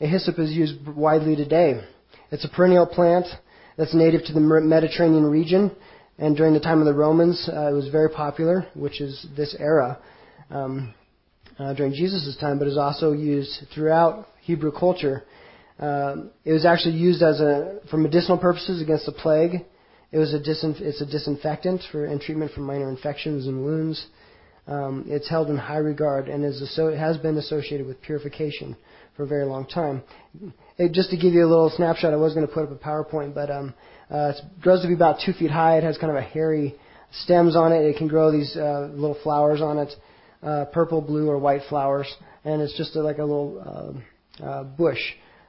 [0.00, 1.84] A hyssop is used widely today.
[2.34, 3.26] It's a perennial plant
[3.76, 5.70] that's native to the Mediterranean region,
[6.18, 9.54] and during the time of the Romans, uh, it was very popular, which is this
[9.56, 10.00] era.
[10.50, 10.92] Um,
[11.60, 15.22] uh, during Jesus' time, but is also used throughout Hebrew culture.
[15.78, 19.64] Um, it was actually used as a for medicinal purposes against the plague.
[20.10, 24.04] It was a disinf- it's a disinfectant for and treatment for minor infections and wounds.
[24.66, 28.76] Um, it's held in high regard and is asso- has been associated with purification
[29.16, 30.02] for a very long time.
[30.76, 32.76] It, just to give you a little snapshot, I was going to put up a
[32.76, 33.74] PowerPoint, but um,
[34.10, 35.78] uh, it grows to be about two feet high.
[35.78, 36.74] It has kind of a hairy
[37.22, 37.84] stems on it.
[37.84, 39.92] It can grow these uh, little flowers on it
[40.42, 42.12] uh, purple, blue, or white flowers,
[42.44, 44.02] and it's just a, like a little
[44.40, 45.00] uh, uh, bush.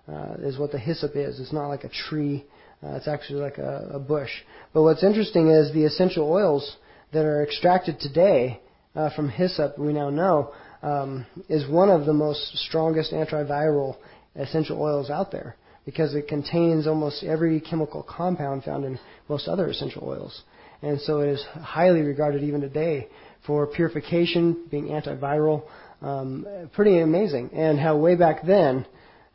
[0.07, 1.39] Uh, is what the hyssop is.
[1.39, 2.45] It's not like a tree.
[2.83, 4.29] Uh, it's actually like a, a bush.
[4.71, 6.77] But what's interesting is the essential oils
[7.11, 8.61] that are extracted today
[8.95, 9.79] uh, from hyssop.
[9.79, 10.53] We now know
[10.85, 13.97] um, is one of the most strongest antiviral
[14.35, 19.67] essential oils out there because it contains almost every chemical compound found in most other
[19.67, 20.43] essential oils.
[20.81, 23.07] And so it is highly regarded even today
[23.47, 25.63] for purification, being antiviral.
[26.01, 27.51] Um, pretty amazing.
[27.53, 28.85] And how way back then,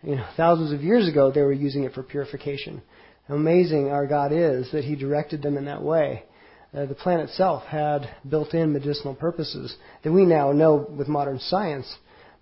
[0.03, 2.81] you know, thousands of years ago, they were using it for purification.
[3.29, 6.25] Amazing our God is that He directed them in that way.
[6.73, 11.97] Uh, the plant itself had built-in medicinal purposes that we now know with modern science,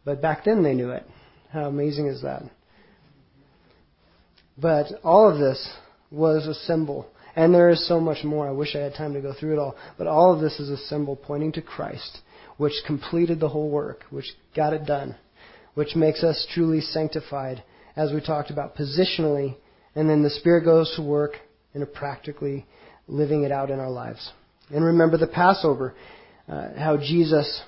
[0.05, 1.05] but back then they knew it.
[1.51, 2.43] How amazing is that?
[4.59, 5.71] But all of this
[6.11, 7.07] was a symbol.
[7.37, 8.49] And there is so much more.
[8.49, 9.77] I wish I had time to go through it all.
[9.97, 12.19] But all of this is a symbol pointing to Christ,
[12.57, 15.15] which completed the whole work, which got it done,
[15.75, 17.63] which makes us truly sanctified,
[17.95, 19.57] as we talked about positionally.
[19.95, 21.35] And then the Spirit goes to work
[21.75, 22.67] in a practically
[23.09, 24.31] living it out in our lives.
[24.71, 25.95] And remember the Passover,
[26.49, 27.63] uh, how Jesus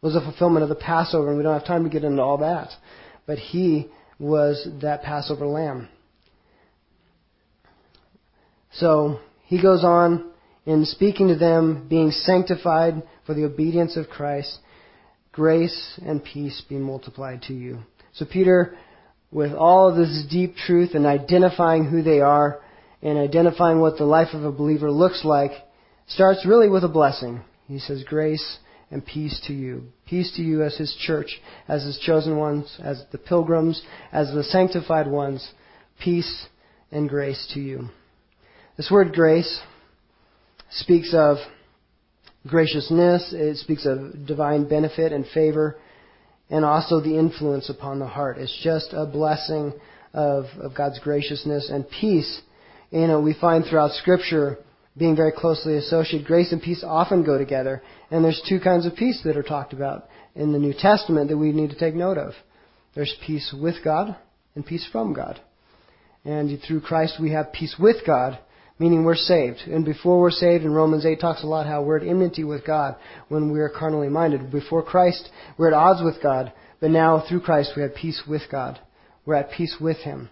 [0.00, 2.38] was a fulfillment of the Passover, and we don't have time to get into all
[2.38, 2.70] that.
[3.26, 5.88] But He was that Passover lamb.
[8.72, 10.30] So he goes on
[10.64, 14.58] in speaking to them, being sanctified for the obedience of Christ,
[15.32, 17.80] grace and peace be multiplied to you.
[18.12, 18.76] So Peter,
[19.32, 22.60] with all of this deep truth and identifying who they are
[23.02, 25.52] and identifying what the life of a believer looks like,
[26.06, 27.42] starts really with a blessing.
[27.66, 28.58] He says, grace
[28.90, 29.84] and peace to you.
[30.06, 33.82] Peace to you as his church, as his chosen ones, as the pilgrims,
[34.12, 35.52] as the sanctified ones.
[36.02, 36.46] Peace
[36.90, 37.88] and grace to you.
[38.76, 39.60] This word grace
[40.70, 41.36] speaks of
[42.46, 45.76] graciousness, it speaks of divine benefit and favor,
[46.48, 48.38] and also the influence upon the heart.
[48.38, 49.74] It's just a blessing
[50.12, 52.40] of, of God's graciousness and peace.
[52.90, 54.58] You know, we find throughout Scripture
[54.96, 56.26] being very closely associated.
[56.26, 59.72] Grace and peace often go together, and there's two kinds of peace that are talked
[59.72, 62.32] about in the New Testament that we need to take note of.
[62.94, 64.16] There's peace with God
[64.54, 65.40] and peace from God.
[66.24, 68.38] And through Christ we have peace with God
[68.80, 69.58] meaning we're saved.
[69.66, 72.66] And before we're saved, in Romans 8 talks a lot how we're at enmity with
[72.66, 72.96] God
[73.28, 74.50] when we are carnally minded.
[74.50, 76.50] Before Christ, we're at odds with God,
[76.80, 78.80] but now through Christ we have peace with God.
[79.26, 80.30] We're at peace with Him.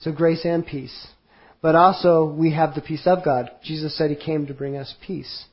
[0.00, 1.08] So grace and peace.
[1.62, 3.50] But also we have the peace of God.
[3.62, 5.44] Jesus said He came to bring us peace,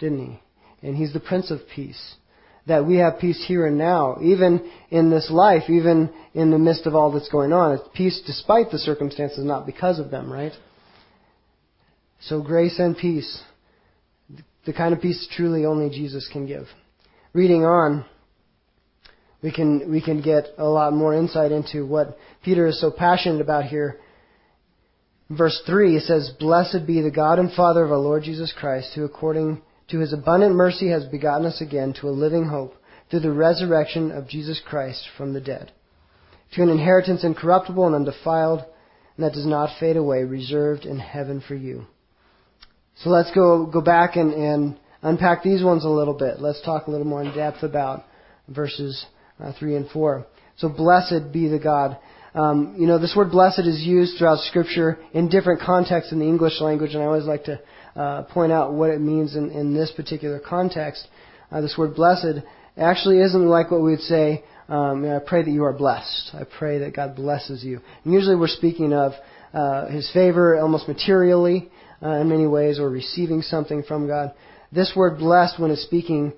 [0.00, 0.86] didn't He?
[0.86, 2.16] And He's the Prince of Peace.
[2.66, 6.86] That we have peace here and now, even in this life, even in the midst
[6.86, 7.72] of all that's going on.
[7.72, 10.52] It's peace despite the circumstances, not because of them, right?
[12.20, 13.42] So grace and peace,
[14.66, 16.66] the kind of peace truly only Jesus can give.
[17.32, 18.04] Reading on,
[19.42, 23.40] we can, we can get a lot more insight into what Peter is so passionate
[23.40, 23.98] about here.
[25.30, 28.92] Verse 3, it says, Blessed be the God and Father of our Lord Jesus Christ,
[28.94, 32.74] who according to his abundant mercy has begotten us again to a living hope
[33.10, 35.72] through the resurrection of Jesus Christ from the dead,
[36.54, 38.60] to an inheritance incorruptible and undefiled,
[39.16, 41.86] and that does not fade away, reserved in heaven for you
[43.04, 46.40] so let's go, go back and, and unpack these ones a little bit.
[46.40, 48.04] Let's talk a little more in depth about
[48.48, 49.06] verses
[49.38, 50.26] uh, 3 and 4.
[50.56, 51.98] So blessed be the God.
[52.34, 56.26] Um, you know, this word blessed is used throughout Scripture in different contexts in the
[56.26, 57.60] English language, and I always like to
[57.96, 61.06] uh, point out what it means in, in this particular context.
[61.50, 62.44] Uh, this word blessed
[62.76, 66.30] actually isn't like what we would say, um, I pray that you are blessed.
[66.34, 67.80] I pray that God blesses you.
[68.04, 69.12] And usually we're speaking of
[69.54, 71.70] uh, His favor almost materially,
[72.02, 74.32] uh, in many ways or receiving something from God.
[74.70, 76.34] This word blessed, when it's speaking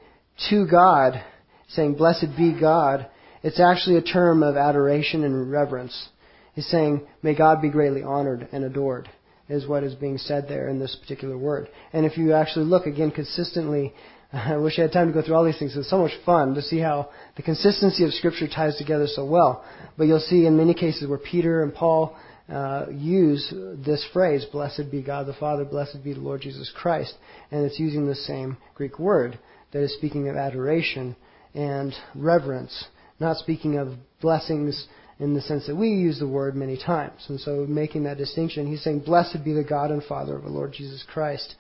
[0.49, 1.23] to God,
[1.69, 3.09] saying, Blessed be God,
[3.43, 6.09] it's actually a term of adoration and reverence.
[6.55, 9.09] He's saying, May God be greatly honored and adored,
[9.49, 11.69] is what is being said there in this particular word.
[11.93, 13.95] And if you actually look again consistently,
[14.33, 15.77] I wish I had time to go through all these things.
[15.77, 19.65] It's so much fun to see how the consistency of Scripture ties together so well.
[19.97, 22.17] But you'll see in many cases where Peter and Paul
[22.49, 23.53] uh, use
[23.85, 27.15] this phrase, blessed be God the Father, blessed be the Lord Jesus Christ.
[27.51, 29.39] And it's using the same Greek word
[29.73, 31.17] that is speaking of adoration
[31.55, 32.87] and reverence,
[33.21, 34.87] not speaking of blessings
[35.19, 37.27] in the sense that we use the word many times.
[37.29, 40.49] And so making that distinction, he's saying, blessed be the God and Father of the
[40.51, 41.55] Lord Jesus Christ.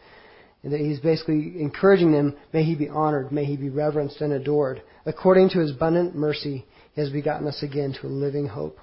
[0.62, 4.32] And that he's basically encouraging them, may he be honored, may he be reverenced and
[4.32, 4.82] adored.
[5.06, 8.78] According to his abundant mercy, he has begotten us again to a living hope.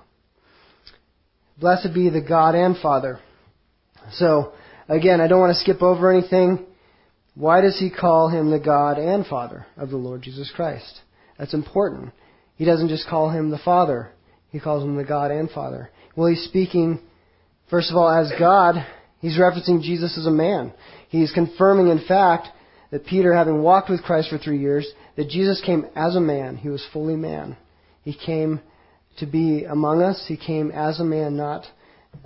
[1.60, 3.20] Blessed be the God and Father.
[4.14, 4.54] So,
[4.88, 6.66] again, I don't want to skip over anything.
[7.34, 11.01] Why does he call him the God and Father of the Lord Jesus Christ?
[11.38, 12.12] That's important.
[12.58, 14.12] He doesn't just call him the Father,
[14.51, 15.89] he calls him the God and Father.
[16.16, 16.99] Well, he's speaking,
[17.70, 18.86] first of all, as God.
[19.20, 20.74] He's referencing Jesus as a man.
[21.10, 22.49] He's confirming, in fact,
[22.91, 26.58] that Peter, having walked with Christ for three years, that Jesus came as a man.
[26.58, 27.58] He was fully man.
[28.03, 28.62] He came
[29.18, 30.24] to be among us.
[30.28, 31.66] He came as a man, not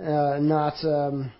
[0.00, 1.32] uh, not um,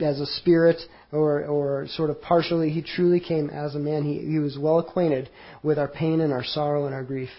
[0.00, 0.76] as a spirit
[1.12, 2.70] or or sort of partially.
[2.70, 4.04] He truly came as a man.
[4.04, 5.30] He he was well acquainted
[5.62, 7.30] with our pain and our sorrow and our grief.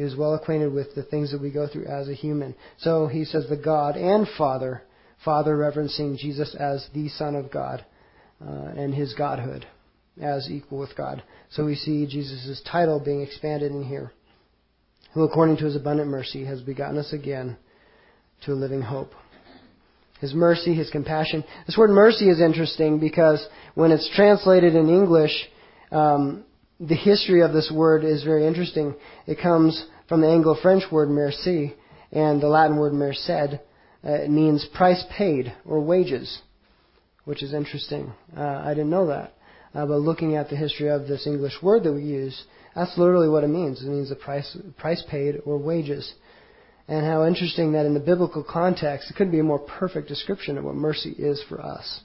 [0.00, 2.54] He was well acquainted with the things that we go through as a human.
[2.78, 4.82] So he says the God and Father,
[5.22, 7.84] Father referencing Jesus as the Son of God
[8.40, 9.66] uh, and his Godhood
[10.18, 11.22] as equal with God.
[11.50, 14.10] So we see Jesus' title being expanded in here.
[15.12, 17.58] Who according to his abundant mercy has begotten us again
[18.46, 19.12] to a living hope.
[20.22, 21.44] His mercy, His compassion.
[21.66, 25.32] This word mercy is interesting because when it's translated in English,
[25.92, 26.44] um,
[26.80, 28.94] the history of this word is very interesting.
[29.26, 31.74] It comes from the Anglo-French word merci
[32.10, 33.28] and the Latin word merced.
[33.28, 33.58] Uh,
[34.02, 36.40] it means price paid or wages,
[37.26, 38.12] which is interesting.
[38.34, 39.34] Uh, I didn't know that.
[39.74, 43.28] Uh, but looking at the history of this English word that we use, that's literally
[43.28, 43.82] what it means.
[43.82, 46.14] It means the price, price paid or wages.
[46.88, 50.56] And how interesting that in the biblical context, it couldn't be a more perfect description
[50.56, 52.00] of what mercy is for us.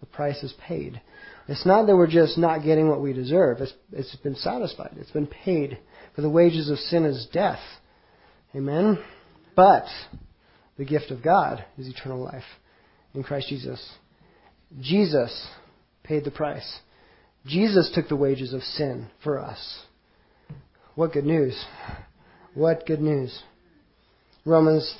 [0.00, 1.00] The price is paid.
[1.48, 3.58] It's not that we're just not getting what we deserve.
[3.60, 4.94] It's, it's been satisfied.
[5.00, 5.78] It's been paid.
[6.14, 7.60] For the wages of sin is death.
[8.54, 8.98] Amen?
[9.56, 9.86] But
[10.76, 12.44] the gift of God is eternal life
[13.14, 13.84] in Christ Jesus.
[14.80, 15.48] Jesus
[16.04, 16.80] paid the price.
[17.46, 19.82] Jesus took the wages of sin for us.
[20.96, 21.58] What good news.
[22.54, 23.42] What good news.
[24.44, 24.94] Romans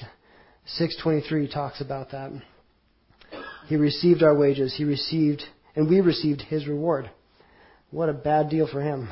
[0.79, 2.33] 6:23 talks about that.
[3.67, 4.75] He received our wages.
[4.77, 5.43] He received
[5.79, 7.09] and we received his reward.
[7.93, 9.09] What a bad deal for him.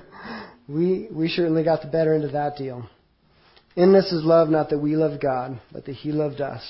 [0.68, 2.88] we we certainly got the better end of that deal.
[3.76, 6.62] In this is love, not that we loved God, but that he loved us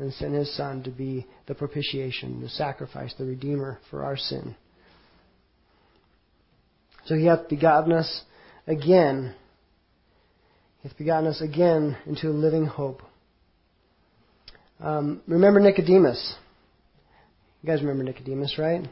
[0.00, 4.56] and sent his son to be the propitiation, the sacrifice, the redeemer for our sin.
[7.06, 8.22] So he hath begotten us
[8.66, 9.36] again
[10.82, 13.02] He hath begotten us again into a living hope.
[14.80, 16.34] Um, remember Nicodemus.
[17.64, 18.86] You guys remember Nicodemus, right?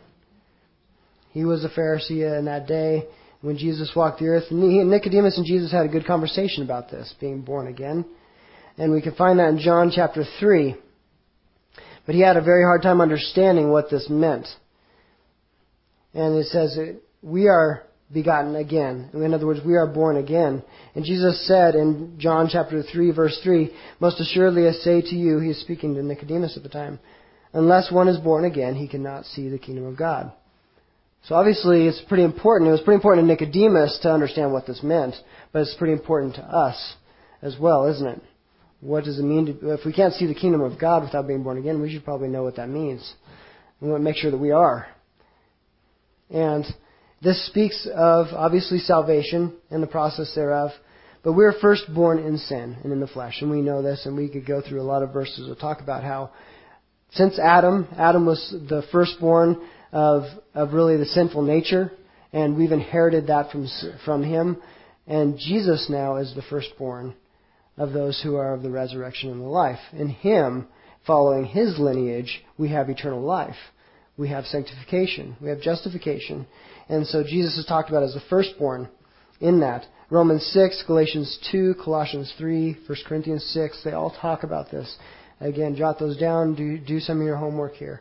[1.33, 3.05] He was a Pharisee in that day
[3.43, 4.45] when Jesus walked the earth.
[4.51, 8.07] And Nicodemus and Jesus had a good conversation about this, being born again.
[8.79, 10.75] And we can find that in John chapter 3.
[12.07, 14.47] But he had a very hard time understanding what this meant.
[16.14, 16.79] And it says,
[17.20, 19.11] We are begotten again.
[19.12, 20.62] In other words, we are born again.
[20.95, 23.70] And Jesus said in John chapter 3 verse 3,
[24.01, 27.01] Most assuredly I say to you, he is speaking to Nicodemus at the time,
[27.53, 30.32] unless one is born again, he cannot see the kingdom of God.
[31.24, 32.68] So obviously it's pretty important.
[32.68, 35.14] It was pretty important to Nicodemus to understand what this meant,
[35.53, 36.94] but it's pretty important to us
[37.42, 38.22] as well, isn't it?
[38.80, 41.44] What does it mean to, if we can't see the kingdom of God without being
[41.44, 43.14] born again, we should probably know what that means.
[43.80, 44.88] We want to make sure that we are.
[46.30, 46.64] And
[47.22, 50.70] this speaks of, obviously, salvation and the process thereof.
[51.22, 54.16] But we're first born in sin and in the flesh, and we know this, and
[54.16, 56.32] we could go through a lot of verses to talk about how,
[57.13, 59.61] since Adam, Adam was the firstborn
[59.93, 60.23] of,
[60.55, 61.93] of really the sinful nature,
[62.33, 63.69] and we've inherited that from,
[64.05, 64.57] from him,
[65.07, 67.15] and Jesus now is the firstborn
[67.77, 69.79] of those who are of the resurrection and the life.
[69.93, 70.69] In him,
[71.07, 73.57] following his lineage, we have eternal life.
[74.17, 75.37] We have sanctification.
[75.41, 76.47] We have justification.
[76.89, 78.89] And so Jesus is talked about as the firstborn
[79.41, 79.87] in that.
[80.11, 84.97] Romans 6, Galatians 2, Colossians 3, 1 Corinthians 6, they all talk about this.
[85.43, 88.01] Again, jot those down, do, do some of your homework here.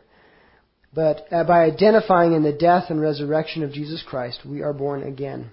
[0.94, 5.02] But uh, by identifying in the death and resurrection of Jesus Christ, we are born
[5.02, 5.50] again.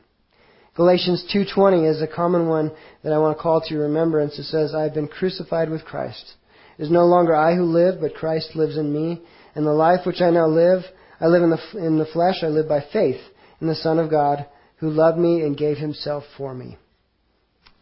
[0.75, 2.71] Galatians 2:20 is a common one
[3.03, 4.37] that I want to call to your remembrance.
[4.37, 6.35] It says, "I have been crucified with Christ.
[6.77, 9.21] It is no longer I who live, but Christ lives in me,
[9.55, 10.85] and the life which I now live,
[11.19, 13.19] I live in the, in the flesh, I live by faith
[13.59, 14.45] in the Son of God
[14.77, 16.77] who loved me and gave himself for me.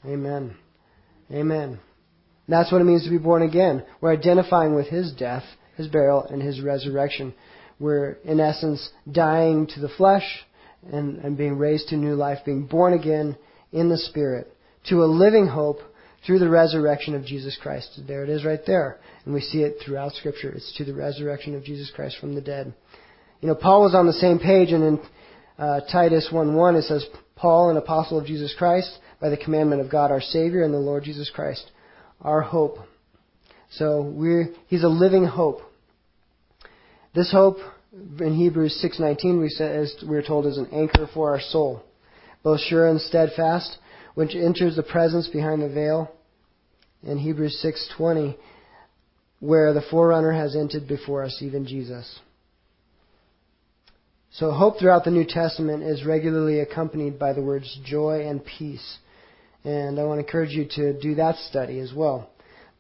[0.06, 0.56] Amen.
[1.32, 1.80] Amen.
[2.48, 3.84] That's what it means to be born again.
[4.00, 5.44] We're identifying with his death,
[5.76, 7.34] his burial, and his resurrection.
[7.80, 10.46] We're, in essence, dying to the flesh
[10.92, 13.38] and, and being raised to new life, being born again
[13.72, 14.54] in the Spirit
[14.90, 15.80] to a living hope
[16.26, 18.02] through the resurrection of Jesus Christ.
[18.08, 19.00] There it is right there.
[19.26, 20.52] And we see it throughout Scripture.
[20.52, 22.74] It's to the resurrection of Jesus Christ from the dead.
[23.42, 25.00] You know, Paul was on the same page, and in
[25.60, 29.92] uh, Titus 1.1 it says, Paul, an apostle of Jesus Christ, by the commandment of
[29.92, 31.70] God our Savior and the Lord Jesus Christ,
[32.22, 32.78] our hope.
[33.72, 35.62] So we're, he's a living hope.
[37.14, 37.58] This hope,
[37.92, 41.84] in Hebrews 6.19, we say, as we're told, is an anchor for our soul,
[42.44, 43.78] both sure and steadfast,
[44.16, 46.12] which enters the presence behind the veil.
[47.04, 48.36] In Hebrews 6.20,
[49.40, 52.20] where the forerunner has entered before us, even Jesus.
[54.32, 58.98] So hope throughout the New Testament is regularly accompanied by the words joy and peace.
[59.64, 62.30] And I want to encourage you to do that study as well.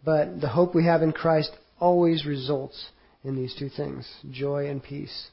[0.05, 2.89] But the hope we have in Christ always results
[3.23, 5.27] in these two things joy and peace.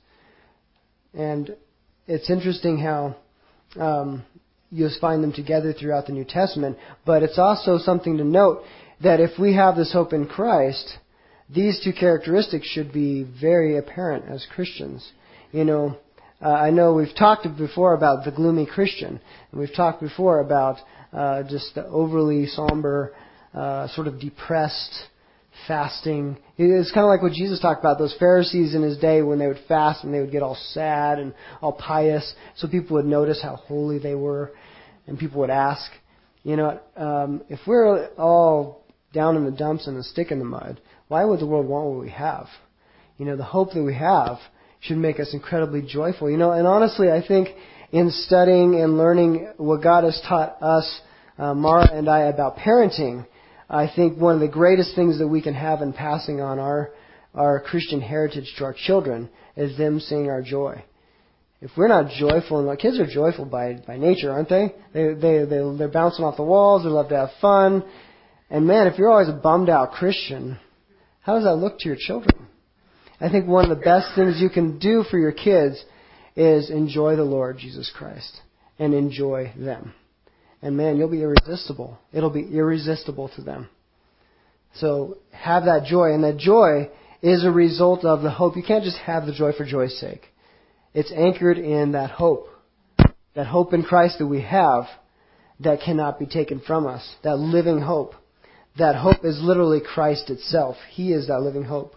[1.12, 1.56] And
[2.06, 3.16] it's interesting how
[3.80, 4.24] um,
[4.70, 6.76] you'll find them together throughout the New Testament,
[7.06, 8.62] but it's also something to note
[9.02, 10.98] that if we have this hope in Christ,
[11.48, 15.08] these two characteristics should be very apparent as Christians.
[15.52, 15.96] You know,
[16.42, 19.20] uh, I know we've talked before about the gloomy Christian,
[19.50, 20.78] and we've talked before about
[21.14, 23.14] uh, just overly somber,
[23.54, 24.92] uh, sort of depressed,
[25.66, 26.36] fasting.
[26.58, 29.46] It's kind of like what Jesus talked about, those Pharisees in his day when they
[29.46, 33.40] would fast and they would get all sad and all pious, so people would notice
[33.42, 34.52] how holy they were,
[35.06, 35.90] and people would ask,
[36.42, 40.44] you know, um, if we're all down in the dumps and a stick in the
[40.44, 42.46] mud, why would the world want what we have?
[43.18, 44.38] You know, the hope that we have
[44.80, 46.30] should make us incredibly joyful.
[46.30, 47.48] You know, and honestly, I think
[47.94, 51.00] in studying and learning what God has taught us,
[51.38, 53.24] uh, Mara and I, about parenting,
[53.70, 56.90] I think one of the greatest things that we can have in passing on our
[57.36, 60.84] our Christian heritage to our children is them seeing our joy.
[61.60, 64.74] If we're not joyful, and our kids are joyful by by nature, aren't they?
[64.92, 66.82] They they they they're bouncing off the walls.
[66.82, 67.84] They love to have fun.
[68.50, 70.58] And man, if you're always a bummed out Christian,
[71.20, 72.48] how does that look to your children?
[73.20, 75.84] I think one of the best things you can do for your kids
[76.36, 78.40] is enjoy the Lord Jesus Christ
[78.78, 79.94] and enjoy them.
[80.62, 81.98] And man, you'll be irresistible.
[82.12, 83.68] It'll be irresistible to them.
[84.76, 86.90] So have that joy, and that joy
[87.22, 88.56] is a result of the hope.
[88.56, 90.22] You can't just have the joy for joy's sake.
[90.92, 92.48] It's anchored in that hope.
[93.34, 94.84] That hope in Christ that we have
[95.60, 97.14] that cannot be taken from us.
[97.22, 98.14] That living hope.
[98.78, 100.76] That hope is literally Christ itself.
[100.90, 101.94] He is that living hope.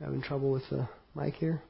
[0.00, 0.88] Having trouble with the
[1.18, 1.62] mic here?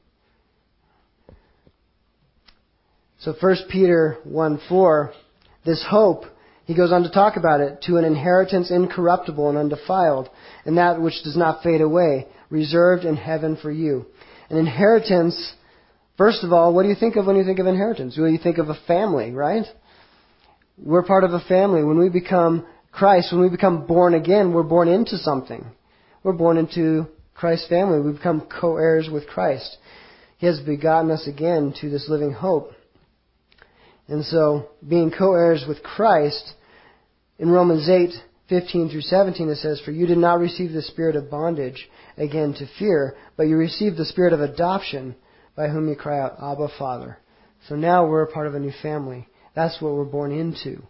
[3.21, 5.13] So 1 Peter 1 4,
[5.65, 6.25] this hope,
[6.67, 10.29] he goes on to talk about it, to an inheritance incorruptible and undefiled,
[10.65, 14.07] and that which does not fade away, reserved in heaven for you.
[14.51, 15.55] An inheritance,
[16.17, 18.17] first of all, what do you think of when you think of inheritance?
[18.19, 19.65] Well, you think of a family, right?
[20.77, 21.83] We're part of a family.
[21.83, 25.65] When we become Christ, when we become born again, we're born into something.
[26.23, 28.01] We're born into Christ's family.
[28.01, 29.79] We become co-heirs with Christ.
[30.39, 32.73] He has begotten us again to this living hope.
[34.09, 36.55] And so, being co-heirs with Christ,
[37.39, 38.11] in Romans 8,
[38.49, 42.55] 15 through 17 it says, For you did not receive the spirit of bondage again
[42.55, 45.15] to fear, but you received the spirit of adoption
[45.55, 47.19] by whom you cry out, Abba, Father.
[47.69, 49.29] So now we're a part of a new family.
[49.55, 50.83] That's what we're born into.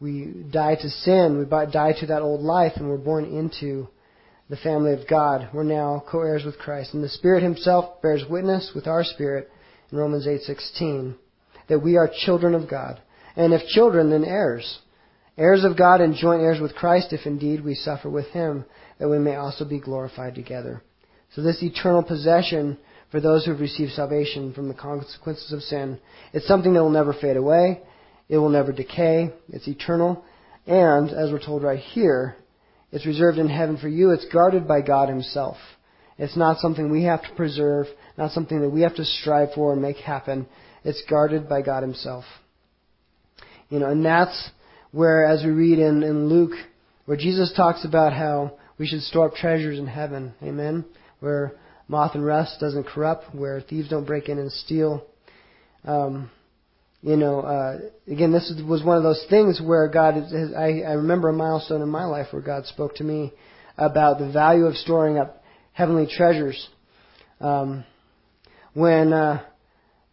[0.00, 3.88] We die to sin, we die to that old life, and we're born into
[4.48, 5.50] the family of God.
[5.52, 6.94] We're now co-heirs with Christ.
[6.94, 9.50] And the Spirit Himself bears witness with our spirit
[9.90, 11.16] in Romans 8:16
[11.68, 13.00] that we are children of God.
[13.36, 14.80] And if children, then heirs.
[15.36, 18.64] Heirs of God and joint heirs with Christ, if indeed we suffer with Him,
[18.98, 20.82] that we may also be glorified together.
[21.34, 22.78] So this eternal possession
[23.10, 25.98] for those who have received salvation from the consequences of sin,
[26.32, 27.82] it's something that will never fade away.
[28.28, 29.32] It will never decay.
[29.48, 30.24] It's eternal.
[30.66, 32.36] And, as we're told right here,
[32.90, 34.10] it's reserved in heaven for you.
[34.10, 35.56] It's guarded by God Himself.
[36.16, 37.86] It's not something we have to preserve,
[38.16, 40.46] not something that we have to strive for and make happen.
[40.84, 42.24] It's guarded by God Himself.
[43.68, 44.50] You know, and that's
[44.90, 46.56] where, as we read in, in Luke,
[47.04, 50.34] where Jesus talks about how we should store up treasures in heaven.
[50.42, 50.84] Amen.
[51.20, 51.52] Where
[51.88, 55.04] moth and rust doesn't corrupt, where thieves don't break in and steal.
[55.84, 56.30] Um,
[57.02, 60.92] you know, uh, again, this was one of those things where God, has, I, I
[60.94, 63.32] remember a milestone in my life where God spoke to me
[63.76, 65.42] about the value of storing up
[65.72, 66.68] heavenly treasures.
[67.40, 67.84] Um,
[68.74, 69.44] when uh,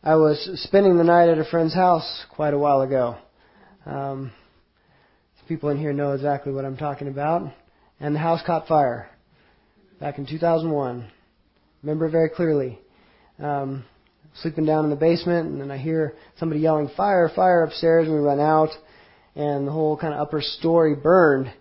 [0.04, 3.18] I was spending the night at a friend's house quite a while ago,
[3.88, 4.32] um,
[5.48, 7.52] people in here know exactly what I'm talking about,
[8.00, 9.10] and the house caught fire
[10.00, 11.10] back in 2001.
[11.82, 12.80] Remember very clearly.
[13.40, 13.86] Um,
[14.42, 18.16] sleeping down in the basement, and then I hear somebody yelling, fire, fire upstairs, and
[18.16, 18.70] we run out,
[19.36, 21.52] and the whole kind of upper story burned.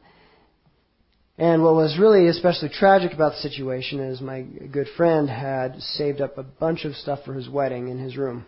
[1.37, 6.20] And what was really especially tragic about the situation is my good friend had saved
[6.20, 8.47] up a bunch of stuff for his wedding in his room.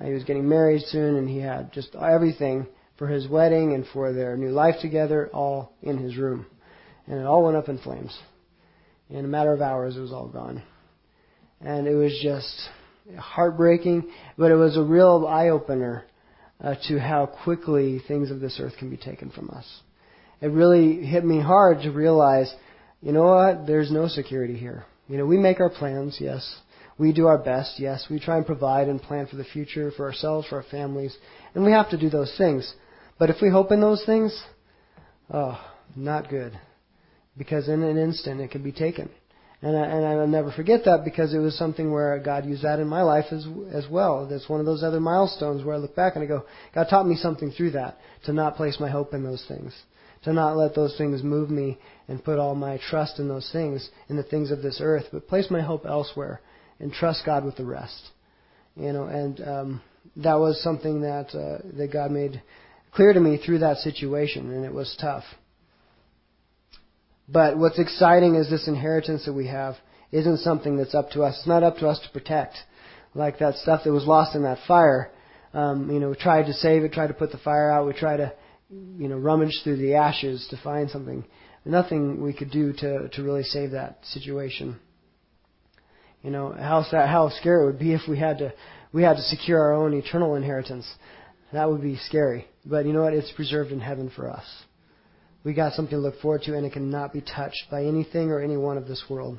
[0.00, 2.66] Uh, he was getting married soon, and he had just everything
[2.98, 6.46] for his wedding and for their new life together all in his room.
[7.06, 8.16] And it all went up in flames.
[9.08, 10.62] In a matter of hours, it was all gone.
[11.60, 12.68] And it was just
[13.18, 16.04] heartbreaking, but it was a real eye opener
[16.60, 19.66] uh, to how quickly things of this earth can be taken from us.
[20.40, 22.52] It really hit me hard to realize,
[23.00, 23.66] you know what?
[23.66, 24.84] There's no security here.
[25.08, 26.60] You know, we make our plans, yes.
[26.98, 28.06] We do our best, yes.
[28.10, 31.16] We try and provide and plan for the future, for ourselves, for our families.
[31.54, 32.74] And we have to do those things.
[33.18, 34.38] But if we hope in those things,
[35.30, 35.58] oh,
[35.94, 36.58] not good.
[37.36, 39.10] Because in an instant it can be taken.
[39.62, 42.78] And, I, and I'll never forget that because it was something where God used that
[42.78, 44.26] in my life as, as well.
[44.28, 46.44] That's one of those other milestones where I look back and I go,
[46.74, 49.72] God taught me something through that, to not place my hope in those things.
[50.24, 51.78] To not let those things move me
[52.08, 55.28] and put all my trust in those things, in the things of this earth, but
[55.28, 56.40] place my hope elsewhere
[56.78, 58.10] and trust God with the rest.
[58.74, 59.82] You know, and um,
[60.16, 62.42] that was something that uh, that God made
[62.92, 65.24] clear to me through that situation, and it was tough.
[67.28, 69.76] But what's exciting is this inheritance that we have
[70.12, 71.36] isn't something that's up to us.
[71.38, 72.54] It's not up to us to protect,
[73.14, 75.10] like that stuff that was lost in that fire.
[75.52, 77.94] Um, you know, we tried to save it, tried to put the fire out, we
[77.94, 78.32] tried to,
[78.70, 81.24] you know, rummage through the ashes to find something.
[81.64, 84.78] Nothing we could do to to really save that situation.
[86.22, 88.52] You know how how scary it would be if we had to
[88.92, 90.86] we had to secure our own eternal inheritance.
[91.52, 92.46] That would be scary.
[92.64, 93.14] But you know what?
[93.14, 94.44] It's preserved in heaven for us.
[95.46, 98.40] We got something to look forward to, and it cannot be touched by anything or
[98.40, 99.38] anyone of this world.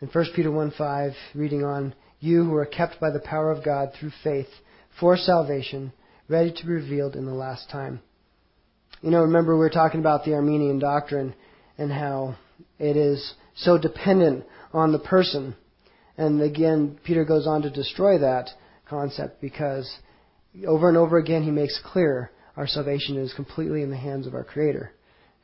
[0.00, 3.64] In 1 Peter 1 5, reading on, You who are kept by the power of
[3.64, 4.48] God through faith
[4.98, 5.92] for salvation,
[6.28, 8.00] ready to be revealed in the last time.
[9.02, 11.32] You know, remember we were talking about the Arminian doctrine
[11.78, 12.34] and how
[12.80, 15.54] it is so dependent on the person.
[16.18, 18.50] And again, Peter goes on to destroy that
[18.84, 19.88] concept because
[20.66, 24.34] over and over again he makes clear our salvation is completely in the hands of
[24.34, 24.92] our Creator.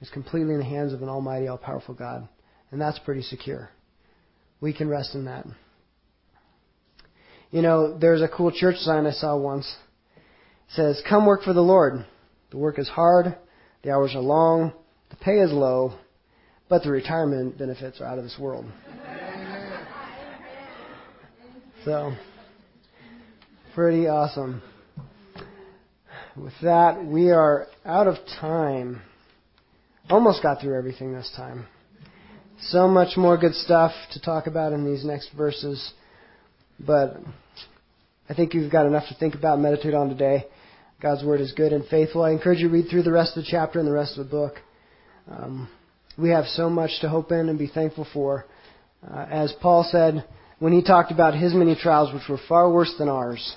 [0.01, 2.29] It's completely in the hands of an almighty, all powerful God.
[2.71, 3.71] And that's pretty secure.
[4.61, 5.47] We can rest in that.
[7.51, 9.75] You know, there's a cool church sign I saw once.
[10.17, 12.05] It says, Come work for the Lord.
[12.51, 13.37] The work is hard,
[13.83, 14.73] the hours are long,
[15.11, 15.95] the pay is low,
[16.69, 18.67] but the retirement benefits are out of this world.
[21.85, 22.13] So,
[23.75, 24.61] pretty awesome.
[26.37, 29.03] With that, we are out of time.
[30.11, 31.67] Almost got through everything this time.
[32.61, 35.93] So much more good stuff to talk about in these next verses,
[36.79, 37.17] but
[38.29, 40.47] I think you've got enough to think about and meditate on today.
[41.01, 42.23] God's Word is good and faithful.
[42.23, 44.27] I encourage you to read through the rest of the chapter and the rest of
[44.27, 44.55] the book.
[45.31, 45.69] Um,
[46.19, 48.45] we have so much to hope in and be thankful for.
[49.09, 50.25] Uh, as Paul said
[50.59, 53.57] when he talked about his many trials, which were far worse than ours,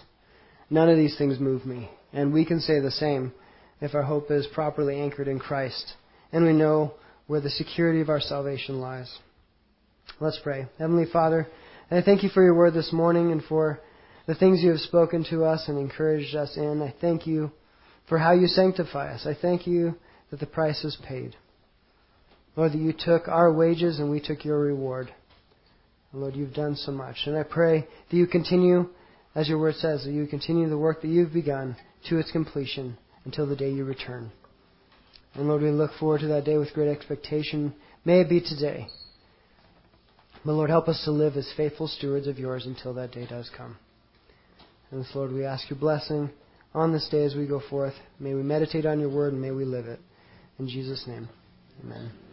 [0.70, 1.90] none of these things move me.
[2.14, 3.34] And we can say the same
[3.80, 5.93] if our hope is properly anchored in Christ
[6.32, 6.93] and we know
[7.28, 9.12] where the security of our salvation lies.
[10.20, 10.68] Let's pray.
[10.78, 11.47] Heavenly Father,
[11.89, 13.80] I thank you for your word this morning and for
[14.28, 16.82] the things you have spoken to us and encouraged us in.
[16.82, 17.51] I thank you
[18.07, 19.26] for how you sanctify us.
[19.26, 19.95] I thank you
[20.30, 21.36] that the price is paid.
[22.55, 25.14] Lord, that you took our wages and we took your reward.
[26.14, 27.16] Lord, you've done so much.
[27.26, 28.89] And I pray that you continue,
[29.34, 31.78] as your word says, that you continue the work that you've begun
[32.10, 34.32] to its completion until the day you return.
[35.34, 37.74] And Lord, we look forward to that day with great expectation.
[38.04, 38.88] May it be today.
[40.43, 43.49] But Lord, help us to live as faithful stewards of yours until that day does
[43.56, 43.78] come.
[44.89, 46.30] And so, Lord, we ask your blessing
[46.74, 47.93] on this day as we go forth.
[48.20, 49.99] May we meditate on your word and may we live it.
[50.60, 51.30] In Jesus' name,
[51.84, 52.31] amen.